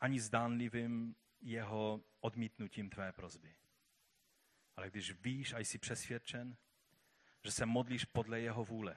[0.00, 3.56] Ani zdánlivým jeho odmítnutím tvé prozby.
[4.76, 6.56] Ale když víš a jsi přesvědčen,
[7.44, 8.96] že se modlíš podle jeho vůle,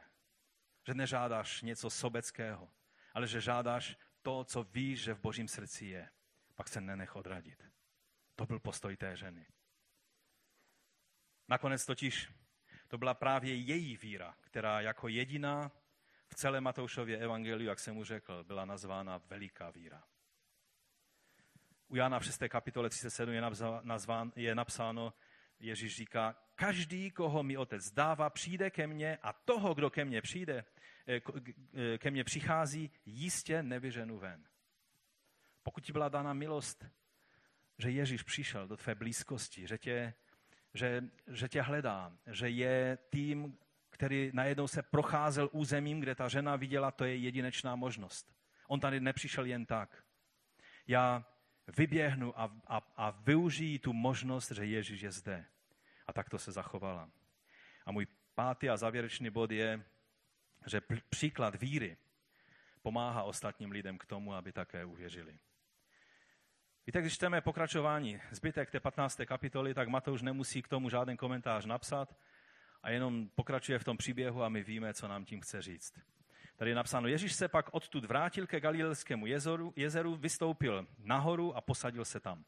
[0.87, 2.71] že nežádáš něco sobeckého,
[3.13, 6.09] ale že žádáš to, co víš, že v božím srdci je,
[6.55, 7.63] pak se nenech odradit.
[8.35, 9.47] To byl postoj té ženy.
[11.47, 12.29] Nakonec totiž
[12.87, 15.71] to byla právě její víra, která jako jediná
[16.33, 20.03] v celé Matoušově evangeliu, jak jsem mu řekl, byla nazvána veliká víra.
[21.87, 22.43] U Jana v 6.
[22.47, 23.41] kapitole 37 je,
[23.81, 25.13] nazván, je napsáno,
[25.59, 30.21] Ježíš říká, každý, koho mi otec dává, přijde ke mně a toho, kdo ke mně
[30.21, 30.65] přijde,
[31.07, 31.21] eh,
[31.73, 34.43] eh, ke mně přichází, jistě nevyženu ven.
[35.63, 36.85] Pokud ti byla dána milost,
[37.77, 40.13] že Ježíš přišel do tvé blízkosti, že tě,
[40.73, 43.57] že, že tě hledá, že je tím,
[43.93, 48.33] který najednou se procházel územím, kde ta žena viděla, to je jedinečná možnost.
[48.67, 50.03] On tady nepřišel jen tak.
[50.87, 51.25] Já
[51.77, 55.45] vyběhnu a, a, a využiji tu možnost, že Ježíš je zde.
[56.07, 57.09] A tak to se zachovala.
[57.85, 59.83] A můj pátý a závěrečný bod je,
[60.65, 61.97] že příklad víry
[62.81, 65.39] pomáhá ostatním lidem k tomu, aby také uvěřili.
[66.87, 69.21] Víte, když čteme pokračování, zbytek té 15.
[69.25, 72.15] kapitoly, tak Matouš nemusí k tomu žádný komentář napsat
[72.83, 75.93] a jenom pokračuje v tom příběhu a my víme, co nám tím chce říct.
[76.55, 81.61] Tady je napsáno, Ježíš se pak odtud vrátil ke Galilejskému jezeru, jezeru, vystoupil nahoru a
[81.61, 82.45] posadil se tam.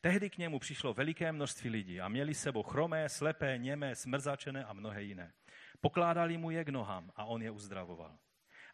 [0.00, 4.64] Tehdy k němu přišlo veliké množství lidí a měli s sebou chromé, slepé, němé, smrzačené
[4.64, 5.32] a mnohé jiné.
[5.80, 8.18] Pokládali mu je k nohám a on je uzdravoval.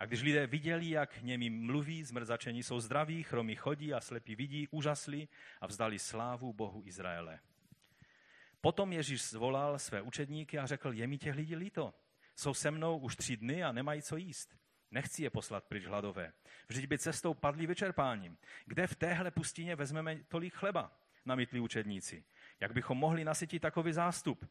[0.00, 4.68] A když lidé viděli, jak němi mluví, zmrzačení jsou zdraví, chromí chodí a slepí vidí,
[4.68, 5.28] úžasli
[5.60, 7.40] a vzdali slávu Bohu Izraele.
[8.64, 11.94] Potom Ježíš zvolal své učedníky a řekl, je mi těch lidí líto.
[12.36, 14.56] Jsou se mnou už tři dny a nemají co jíst.
[14.90, 16.32] Nechci je poslat pryč hladové.
[16.68, 18.38] Vždyť by cestou padli vyčerpáním.
[18.66, 20.92] Kde v téhle pustině vezmeme tolik chleba?
[21.24, 22.24] Namítli učedníci.
[22.60, 24.50] Jak bychom mohli nasytit takový zástup?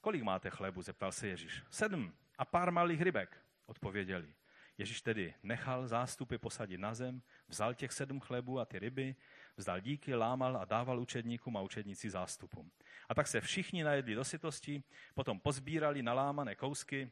[0.00, 0.82] Kolik máte chlebu?
[0.82, 1.62] zeptal se Ježíš.
[1.70, 4.34] Sedm a pár malých rybek, odpověděli.
[4.78, 9.16] Ježíš tedy nechal zástupy posadit na zem, vzal těch sedm chlebů a ty ryby,
[9.56, 12.70] vzdal díky, lámal a dával učedníkům a učedníci zástupům.
[13.08, 14.82] A tak se všichni najedli do sytosti,
[15.14, 17.10] potom pozbírali nalámané kousky,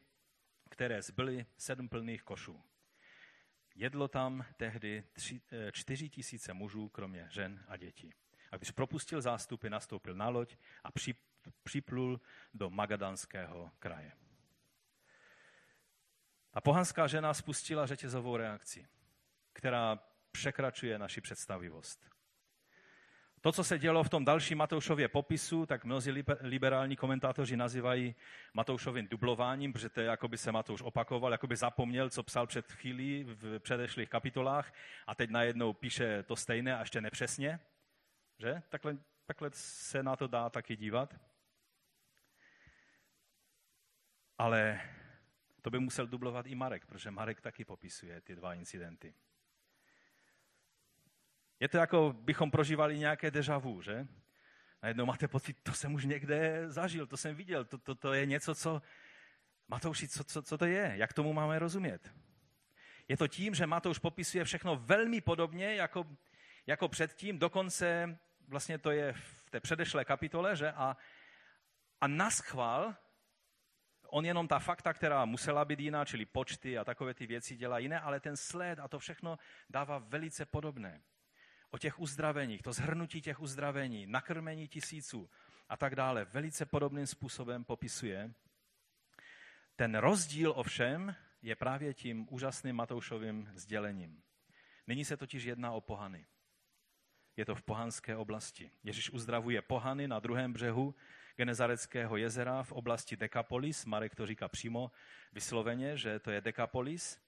[0.69, 2.63] které zbyly sedm plných košů.
[3.75, 8.13] Jedlo tam tehdy tři, eh, čtyři tisíce mužů, kromě žen a dětí.
[8.51, 10.89] A když propustil zástupy, nastoupil na loď a
[11.63, 12.21] připlul
[12.53, 14.11] do Magadanského kraje.
[16.53, 18.87] A pohanská žena spustila řetězovou reakci,
[19.53, 19.99] která
[20.31, 22.12] překračuje naši představivost.
[23.43, 28.15] To, co se dělo v tom dalším Matoušově popisu, tak mnozí liberální komentátoři nazývají
[28.53, 32.47] Matoušovým dublováním, protože to je, jako by se Matouš opakoval, jako by zapomněl, co psal
[32.47, 34.73] před chvílí v předešlých kapitolách
[35.07, 37.59] a teď najednou píše to stejné a ještě nepřesně.
[38.39, 38.63] Že?
[38.69, 41.19] Takhle, takhle se na to dá taky dívat.
[44.37, 44.81] Ale
[45.61, 49.13] to by musel dublovat i Marek, protože Marek taky popisuje ty dva incidenty.
[51.59, 54.07] Je to jako bychom prožívali nějaké deja vu, že?
[54.83, 58.25] Najednou máte pocit, to jsem už někde zažil, to jsem viděl, to, to, to je
[58.25, 58.81] něco, co...
[59.67, 60.93] Matouši, co, co, co to je?
[60.95, 62.13] Jak tomu máme rozumět?
[63.07, 66.05] Je to tím, že Matouš popisuje všechno velmi podobně jako,
[66.67, 70.71] jako předtím, dokonce vlastně to je v té předešlé kapitole, že?
[70.71, 70.97] A,
[72.01, 72.95] a naschvál
[74.13, 77.79] on jenom ta fakta, která musela být jiná, čili počty a takové ty věci dělá
[77.79, 79.37] jiné, ale ten sled a to všechno
[79.69, 81.01] dává velice podobné.
[81.73, 85.29] O těch uzdraveních, to zhrnutí těch uzdravení, nakrmení tisíců
[85.69, 88.33] a tak dále, velice podobným způsobem popisuje.
[89.75, 94.21] Ten rozdíl ovšem je právě tím úžasným Matoušovým sdělením.
[94.87, 96.25] Nyní se totiž jedná o pohany.
[97.37, 98.71] Je to v pohanské oblasti.
[98.83, 100.95] Ježíš uzdravuje pohany na druhém břehu
[101.35, 103.85] Genezareckého jezera v oblasti Dekapolis.
[103.85, 104.91] Marek to říká přímo
[105.31, 107.19] vysloveně, že to je Dekapolis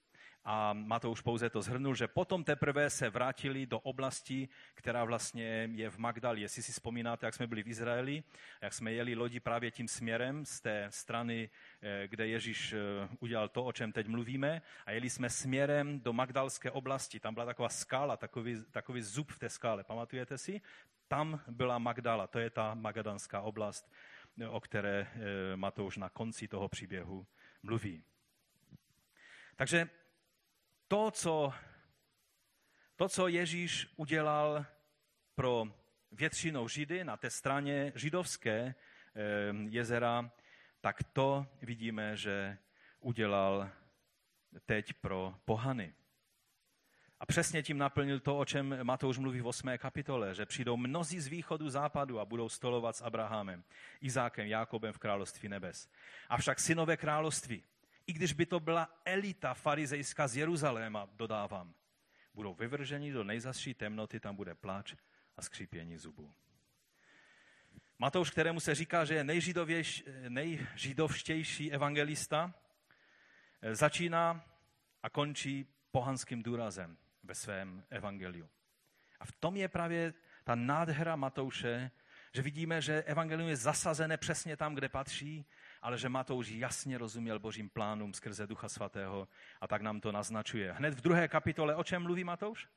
[0.48, 5.90] a Matouš pouze to zhrnul, že potom teprve se vrátili do oblasti, která vlastně je
[5.90, 6.38] v Magdal.
[6.38, 8.22] Jestli si vzpomínáte, jak jsme byli v Izraeli,
[8.60, 11.50] jak jsme jeli lodi právě tím směrem z té strany,
[11.82, 12.78] eh, kde Ježíš eh,
[13.20, 17.20] udělal to, o čem teď mluvíme, a jeli jsme směrem do Magdalské oblasti.
[17.20, 19.84] Tam byla taková skála, takový, takový zub v té skále.
[19.84, 20.60] Pamatujete si?
[21.08, 23.92] Tam byla Magdala, to je ta magadanská oblast,
[24.48, 27.26] o které eh, Matouš na konci toho příběhu
[27.62, 28.02] mluví.
[29.56, 29.88] Takže
[30.88, 31.52] to, co,
[32.96, 34.66] to, co Ježíš udělal
[35.34, 35.66] pro
[36.10, 38.74] většinou Židy na té straně židovské eh,
[39.68, 40.30] jezera,
[40.80, 42.58] tak to vidíme, že
[43.00, 43.70] udělal
[44.66, 45.94] teď pro pohany.
[47.20, 49.78] A přesně tím naplnil to, o čem Matouš mluví v 8.
[49.78, 53.64] kapitole, že přijdou mnozí z východu západu a budou stolovat s Abrahamem,
[54.00, 55.88] Izákem, Jákobem v království nebes.
[56.28, 57.64] Avšak synové království,
[58.06, 61.74] i když by to byla elita farizejská z Jeruzaléma, dodávám,
[62.34, 64.94] budou vyvrženi do nejzasší temnoty, tam bude pláč
[65.36, 66.34] a skřípění zubů.
[67.98, 69.24] Matouš, kterému se říká, že je
[70.28, 72.54] nejžidovštější evangelista,
[73.72, 74.44] začíná
[75.02, 78.48] a končí pohanským důrazem ve svém evangeliu.
[79.20, 81.90] A v tom je právě ta nádhera Matouše,
[82.34, 85.46] že vidíme, že evangelium je zasazené přesně tam, kde patří
[85.82, 89.28] ale že Matouš jasně rozuměl božím plánům skrze Ducha Svatého
[89.60, 90.72] a tak nám to naznačuje.
[90.72, 92.68] Hned v druhé kapitole o čem mluví Matouš?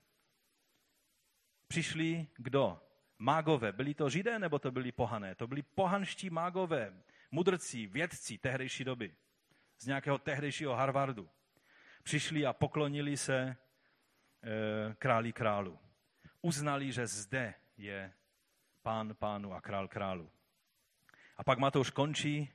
[1.68, 2.82] Přišli kdo?
[3.20, 3.72] Mágové.
[3.72, 5.36] Byli to židé nebo to byli pohané?
[5.36, 6.93] To byli pohanští mágové,
[7.32, 9.16] mudrcí, vědci tehdejší doby.
[9.78, 11.30] Z nějakého tehdejšího Harvardu.
[12.04, 13.56] Přišli a poklonili se e,
[14.95, 15.80] králi králu.
[16.41, 18.14] Uznali, že zde je
[18.82, 20.32] pán pánu a král králu.
[21.38, 22.52] A pak Matouš končí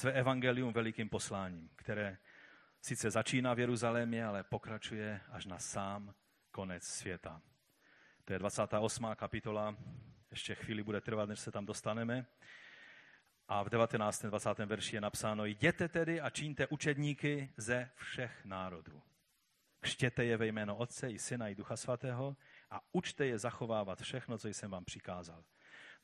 [0.00, 2.18] své evangelium velikým posláním, které
[2.82, 6.14] sice začíná v Jeruzalémě, ale pokračuje až na sám
[6.50, 7.42] konec světa.
[8.24, 9.06] To je 28.
[9.14, 9.76] kapitola,
[10.30, 12.26] ještě chvíli bude trvat, než se tam dostaneme.
[13.48, 14.24] A v 19.
[14.24, 14.58] 20.
[14.58, 19.02] verši je napsáno, jděte tedy a čiňte učedníky ze všech národů.
[19.80, 22.36] Křtěte je ve jméno Otce i Syna i Ducha Svatého
[22.70, 25.44] a učte je zachovávat všechno, co jsem vám přikázal.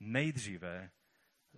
[0.00, 0.90] Nejdříve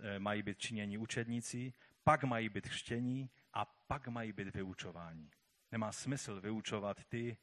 [0.00, 1.72] eh, mají být činění učedníci,
[2.08, 5.30] pak mají být chřtění a pak mají být vyučováni.
[5.72, 7.36] Nemá smysl vyučovat ty,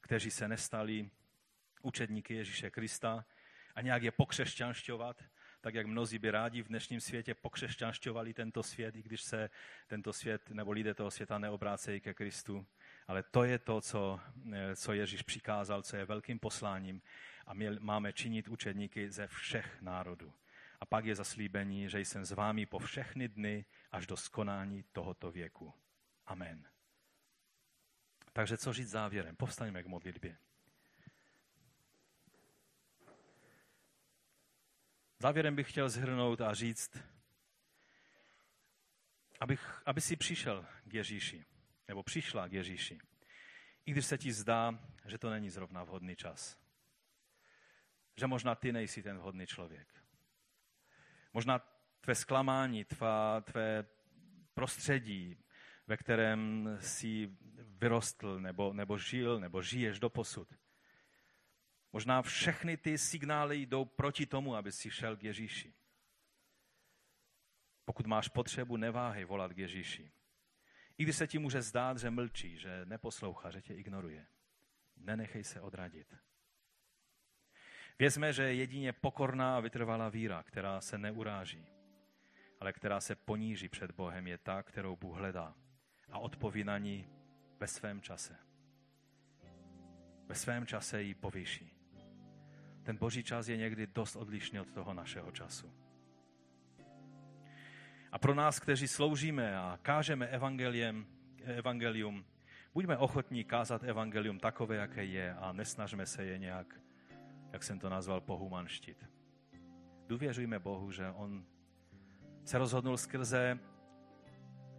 [0.00, 1.10] kteří se nestali
[1.82, 3.24] učedníky Ježíše Krista
[3.74, 5.24] a nějak je pokřesťanšťovat,
[5.60, 9.50] tak jak mnozí by rádi v dnešním světě pokřesťanšťovali tento svět, i když se
[9.86, 12.66] tento svět nebo lidé toho světa neobrácejí ke Kristu.
[13.06, 14.20] Ale to je to, co,
[14.76, 17.02] co Ježíš přikázal, co je velkým posláním
[17.46, 20.32] a my máme činit učedníky ze všech národů.
[20.80, 25.30] A pak je zaslíbení, že jsem s vámi po všechny dny až do skonání tohoto
[25.30, 25.74] věku.
[26.26, 26.68] Amen.
[28.32, 29.36] Takže co říct závěrem?
[29.36, 30.38] Povstaňme k modlitbě.
[35.18, 36.96] Závěrem bych chtěl zhrnout a říct,
[39.40, 41.44] abych, aby si přišel k Ježíši,
[41.88, 42.98] nebo přišla k Ježíši,
[43.86, 46.58] i když se ti zdá, že to není zrovna vhodný čas.
[48.16, 50.04] Že možná ty nejsi ten vhodný člověk.
[51.32, 51.58] Možná
[52.00, 53.86] tvé zklamání, tvá, tvé
[54.54, 55.44] prostředí,
[55.86, 60.54] ve kterém jsi vyrostl, nebo, nebo žil, nebo žiješ do posud.
[61.92, 65.74] Možná všechny ty signály jdou proti tomu, aby si šel k Ježíši.
[67.84, 70.12] Pokud máš potřebu, neváhej volat k Ježíši.
[70.98, 74.26] I když se ti může zdát, že mlčí, že neposlouchá, že tě ignoruje.
[74.96, 76.14] Nenechej se odradit.
[78.00, 81.66] Vězme, že jedině pokorná a vytrvalá víra, která se neuráží,
[82.60, 85.54] ale která se poníží před Bohem, je ta, kterou Bůh hledá
[86.10, 87.08] a odpoví na ní
[87.58, 88.36] ve svém čase.
[90.26, 91.72] Ve svém čase ji povýší.
[92.82, 95.72] Ten boží čas je někdy dost odlišný od toho našeho času.
[98.12, 101.06] A pro nás, kteří sloužíme a kážeme evangeliem,
[101.44, 102.24] evangelium,
[102.74, 106.80] buďme ochotní kázat evangelium takové, jaké je a nesnažme se je nějak
[107.52, 109.10] jak jsem to nazval, pohumanštit.
[110.06, 111.44] Důvěřujme Bohu, že On
[112.44, 113.58] se rozhodnul skrze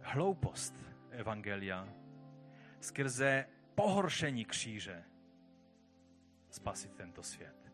[0.00, 0.74] hloupost
[1.10, 1.88] Evangelia,
[2.80, 5.04] skrze pohoršení kříže
[6.50, 7.72] spasit tento svět.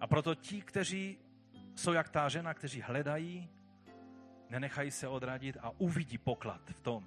[0.00, 1.18] A proto ti, kteří
[1.74, 3.50] jsou jak ta žena, kteří hledají,
[4.50, 7.06] nenechají se odradit a uvidí poklad v tom,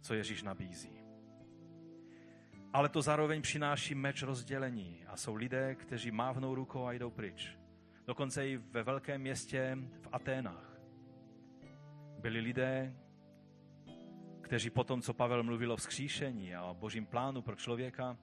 [0.00, 0.97] co Ježíš nabízí.
[2.78, 7.58] Ale to zároveň přináší meč rozdělení a jsou lidé, kteří mávnou rukou a jdou pryč.
[8.06, 10.78] Dokonce i ve velkém městě v Aténách
[12.18, 12.96] byli lidé,
[14.40, 18.16] kteří potom, co Pavel mluvil o vzkříšení a o božím plánu pro člověka,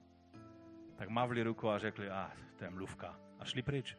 [0.96, 3.20] tak mávli rukou a řekli, a ah, to je mluvka.
[3.38, 3.96] A šli pryč.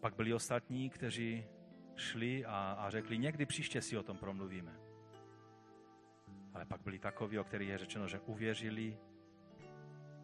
[0.00, 1.44] Pak byli ostatní, kteří
[1.96, 4.87] šli a, a řekli, někdy příště si o tom promluvíme.
[6.54, 8.98] Ale pak byli takoví, o kterých je řečeno, že uvěřili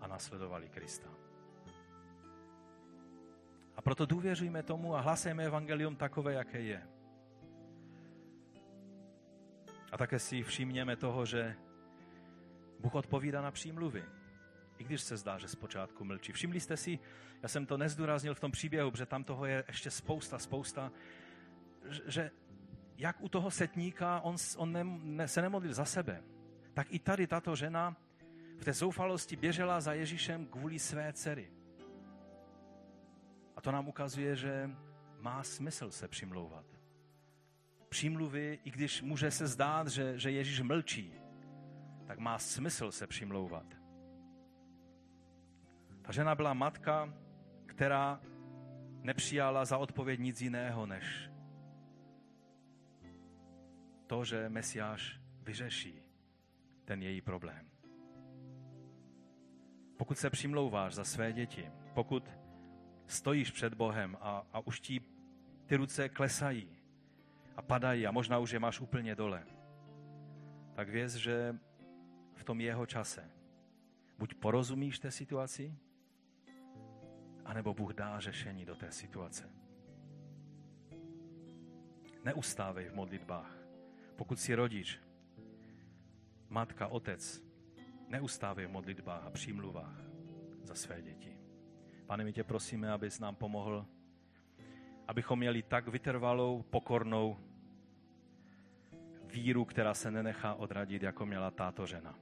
[0.00, 1.08] a nasledovali Krista.
[3.76, 6.88] A proto důvěřujeme tomu a hlasujeme evangelium takové, jaké je.
[9.92, 11.56] A také si všimněme toho, že
[12.80, 14.04] Bůh odpovídá na přímluvy.
[14.78, 16.32] I když se zdá, že zpočátku mlčí.
[16.32, 16.98] Všimli jste si,
[17.42, 20.92] já jsem to nezdůraznil v tom příběhu, protože tam toho je ještě spousta, spousta,
[22.06, 22.30] že
[22.96, 26.22] jak u toho setníka on, on ne, ne, se nemodlil za sebe,
[26.74, 27.96] tak i tady tato žena
[28.58, 31.52] v té zoufalosti běžela za Ježíšem kvůli své dcery.
[33.56, 34.70] A to nám ukazuje, že
[35.20, 36.66] má smysl se přimlouvat.
[37.88, 41.12] Přímluvy, i když může se zdát, že, že Ježíš mlčí,
[42.06, 43.66] tak má smysl se přimlouvat.
[46.02, 47.14] Ta žena byla matka,
[47.66, 48.20] která
[49.02, 51.33] nepřijala za odpověď nic jiného, než
[54.14, 56.02] to, že Mesiáš vyřeší
[56.84, 57.70] ten její problém.
[59.96, 62.30] Pokud se přimlouváš za své děti, pokud
[63.06, 65.00] stojíš před Bohem a, a už ti
[65.66, 66.78] ty ruce klesají
[67.56, 69.46] a padají a možná už je máš úplně dole,
[70.74, 71.58] tak věz, že
[72.34, 73.30] v tom jeho čase
[74.18, 75.74] buď porozumíš té situaci,
[77.44, 79.50] anebo Bůh dá řešení do té situace.
[82.24, 83.63] Neustávej v modlitbách.
[84.16, 85.00] Pokud jsi rodič,
[86.48, 87.42] matka, otec,
[88.08, 90.00] neustávej v modlitbách a přímluvách
[90.62, 91.38] za své děti.
[92.06, 93.86] Pane, my tě prosíme, abys nám pomohl,
[95.08, 97.36] abychom měli tak vytrvalou, pokornou
[99.24, 102.14] víru, která se nenechá odradit, jako měla táto žena.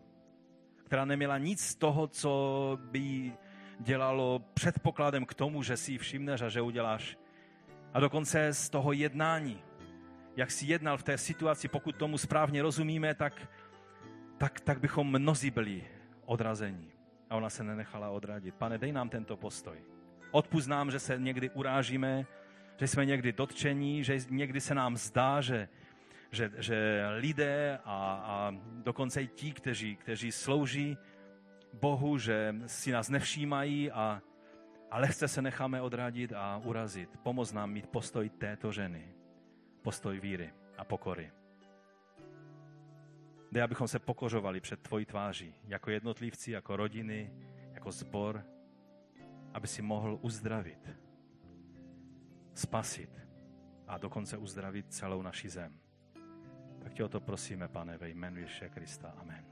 [0.85, 3.33] Která neměla nic z toho, co by
[3.81, 7.19] dělalo předpokladem k tomu, že si ji všimneš a že uděláš.
[7.95, 9.63] A dokonce z toho jednání,
[10.37, 13.49] jak si jednal v té situaci, pokud tomu správně rozumíme, tak,
[14.39, 15.85] tak, tak bychom mnozí byli
[16.25, 16.93] odrazení.
[17.31, 18.55] A ona se nenechala odradit.
[18.55, 19.77] Pane, dej nám tento postoj.
[20.31, 22.27] Odpust nám, že se někdy urážíme,
[22.77, 25.69] že jsme někdy dotčení, že někdy se nám zdá, že,
[26.31, 30.97] že, že lidé a, a dokonce i ti, kteří, kteří slouží
[31.73, 34.23] Bohu, že si nás nevšímají a,
[34.91, 37.11] a lehce se necháme odradit a urazit.
[37.23, 39.22] Pomoz nám mít postoj této ženy.
[39.83, 41.33] Postoj víry a pokory.
[43.53, 47.33] Dej, abychom se pokořovali před tvojí tváří, jako jednotlivci, jako rodiny,
[47.73, 48.45] jako zbor,
[49.55, 50.91] aby si mohl uzdravit,
[52.55, 53.21] spasit
[53.87, 55.79] a dokonce uzdravit celou naši zem.
[56.83, 59.15] Tak tě o to prosíme, pane, ve jménu Ježíše Krista.
[59.19, 59.52] Amen.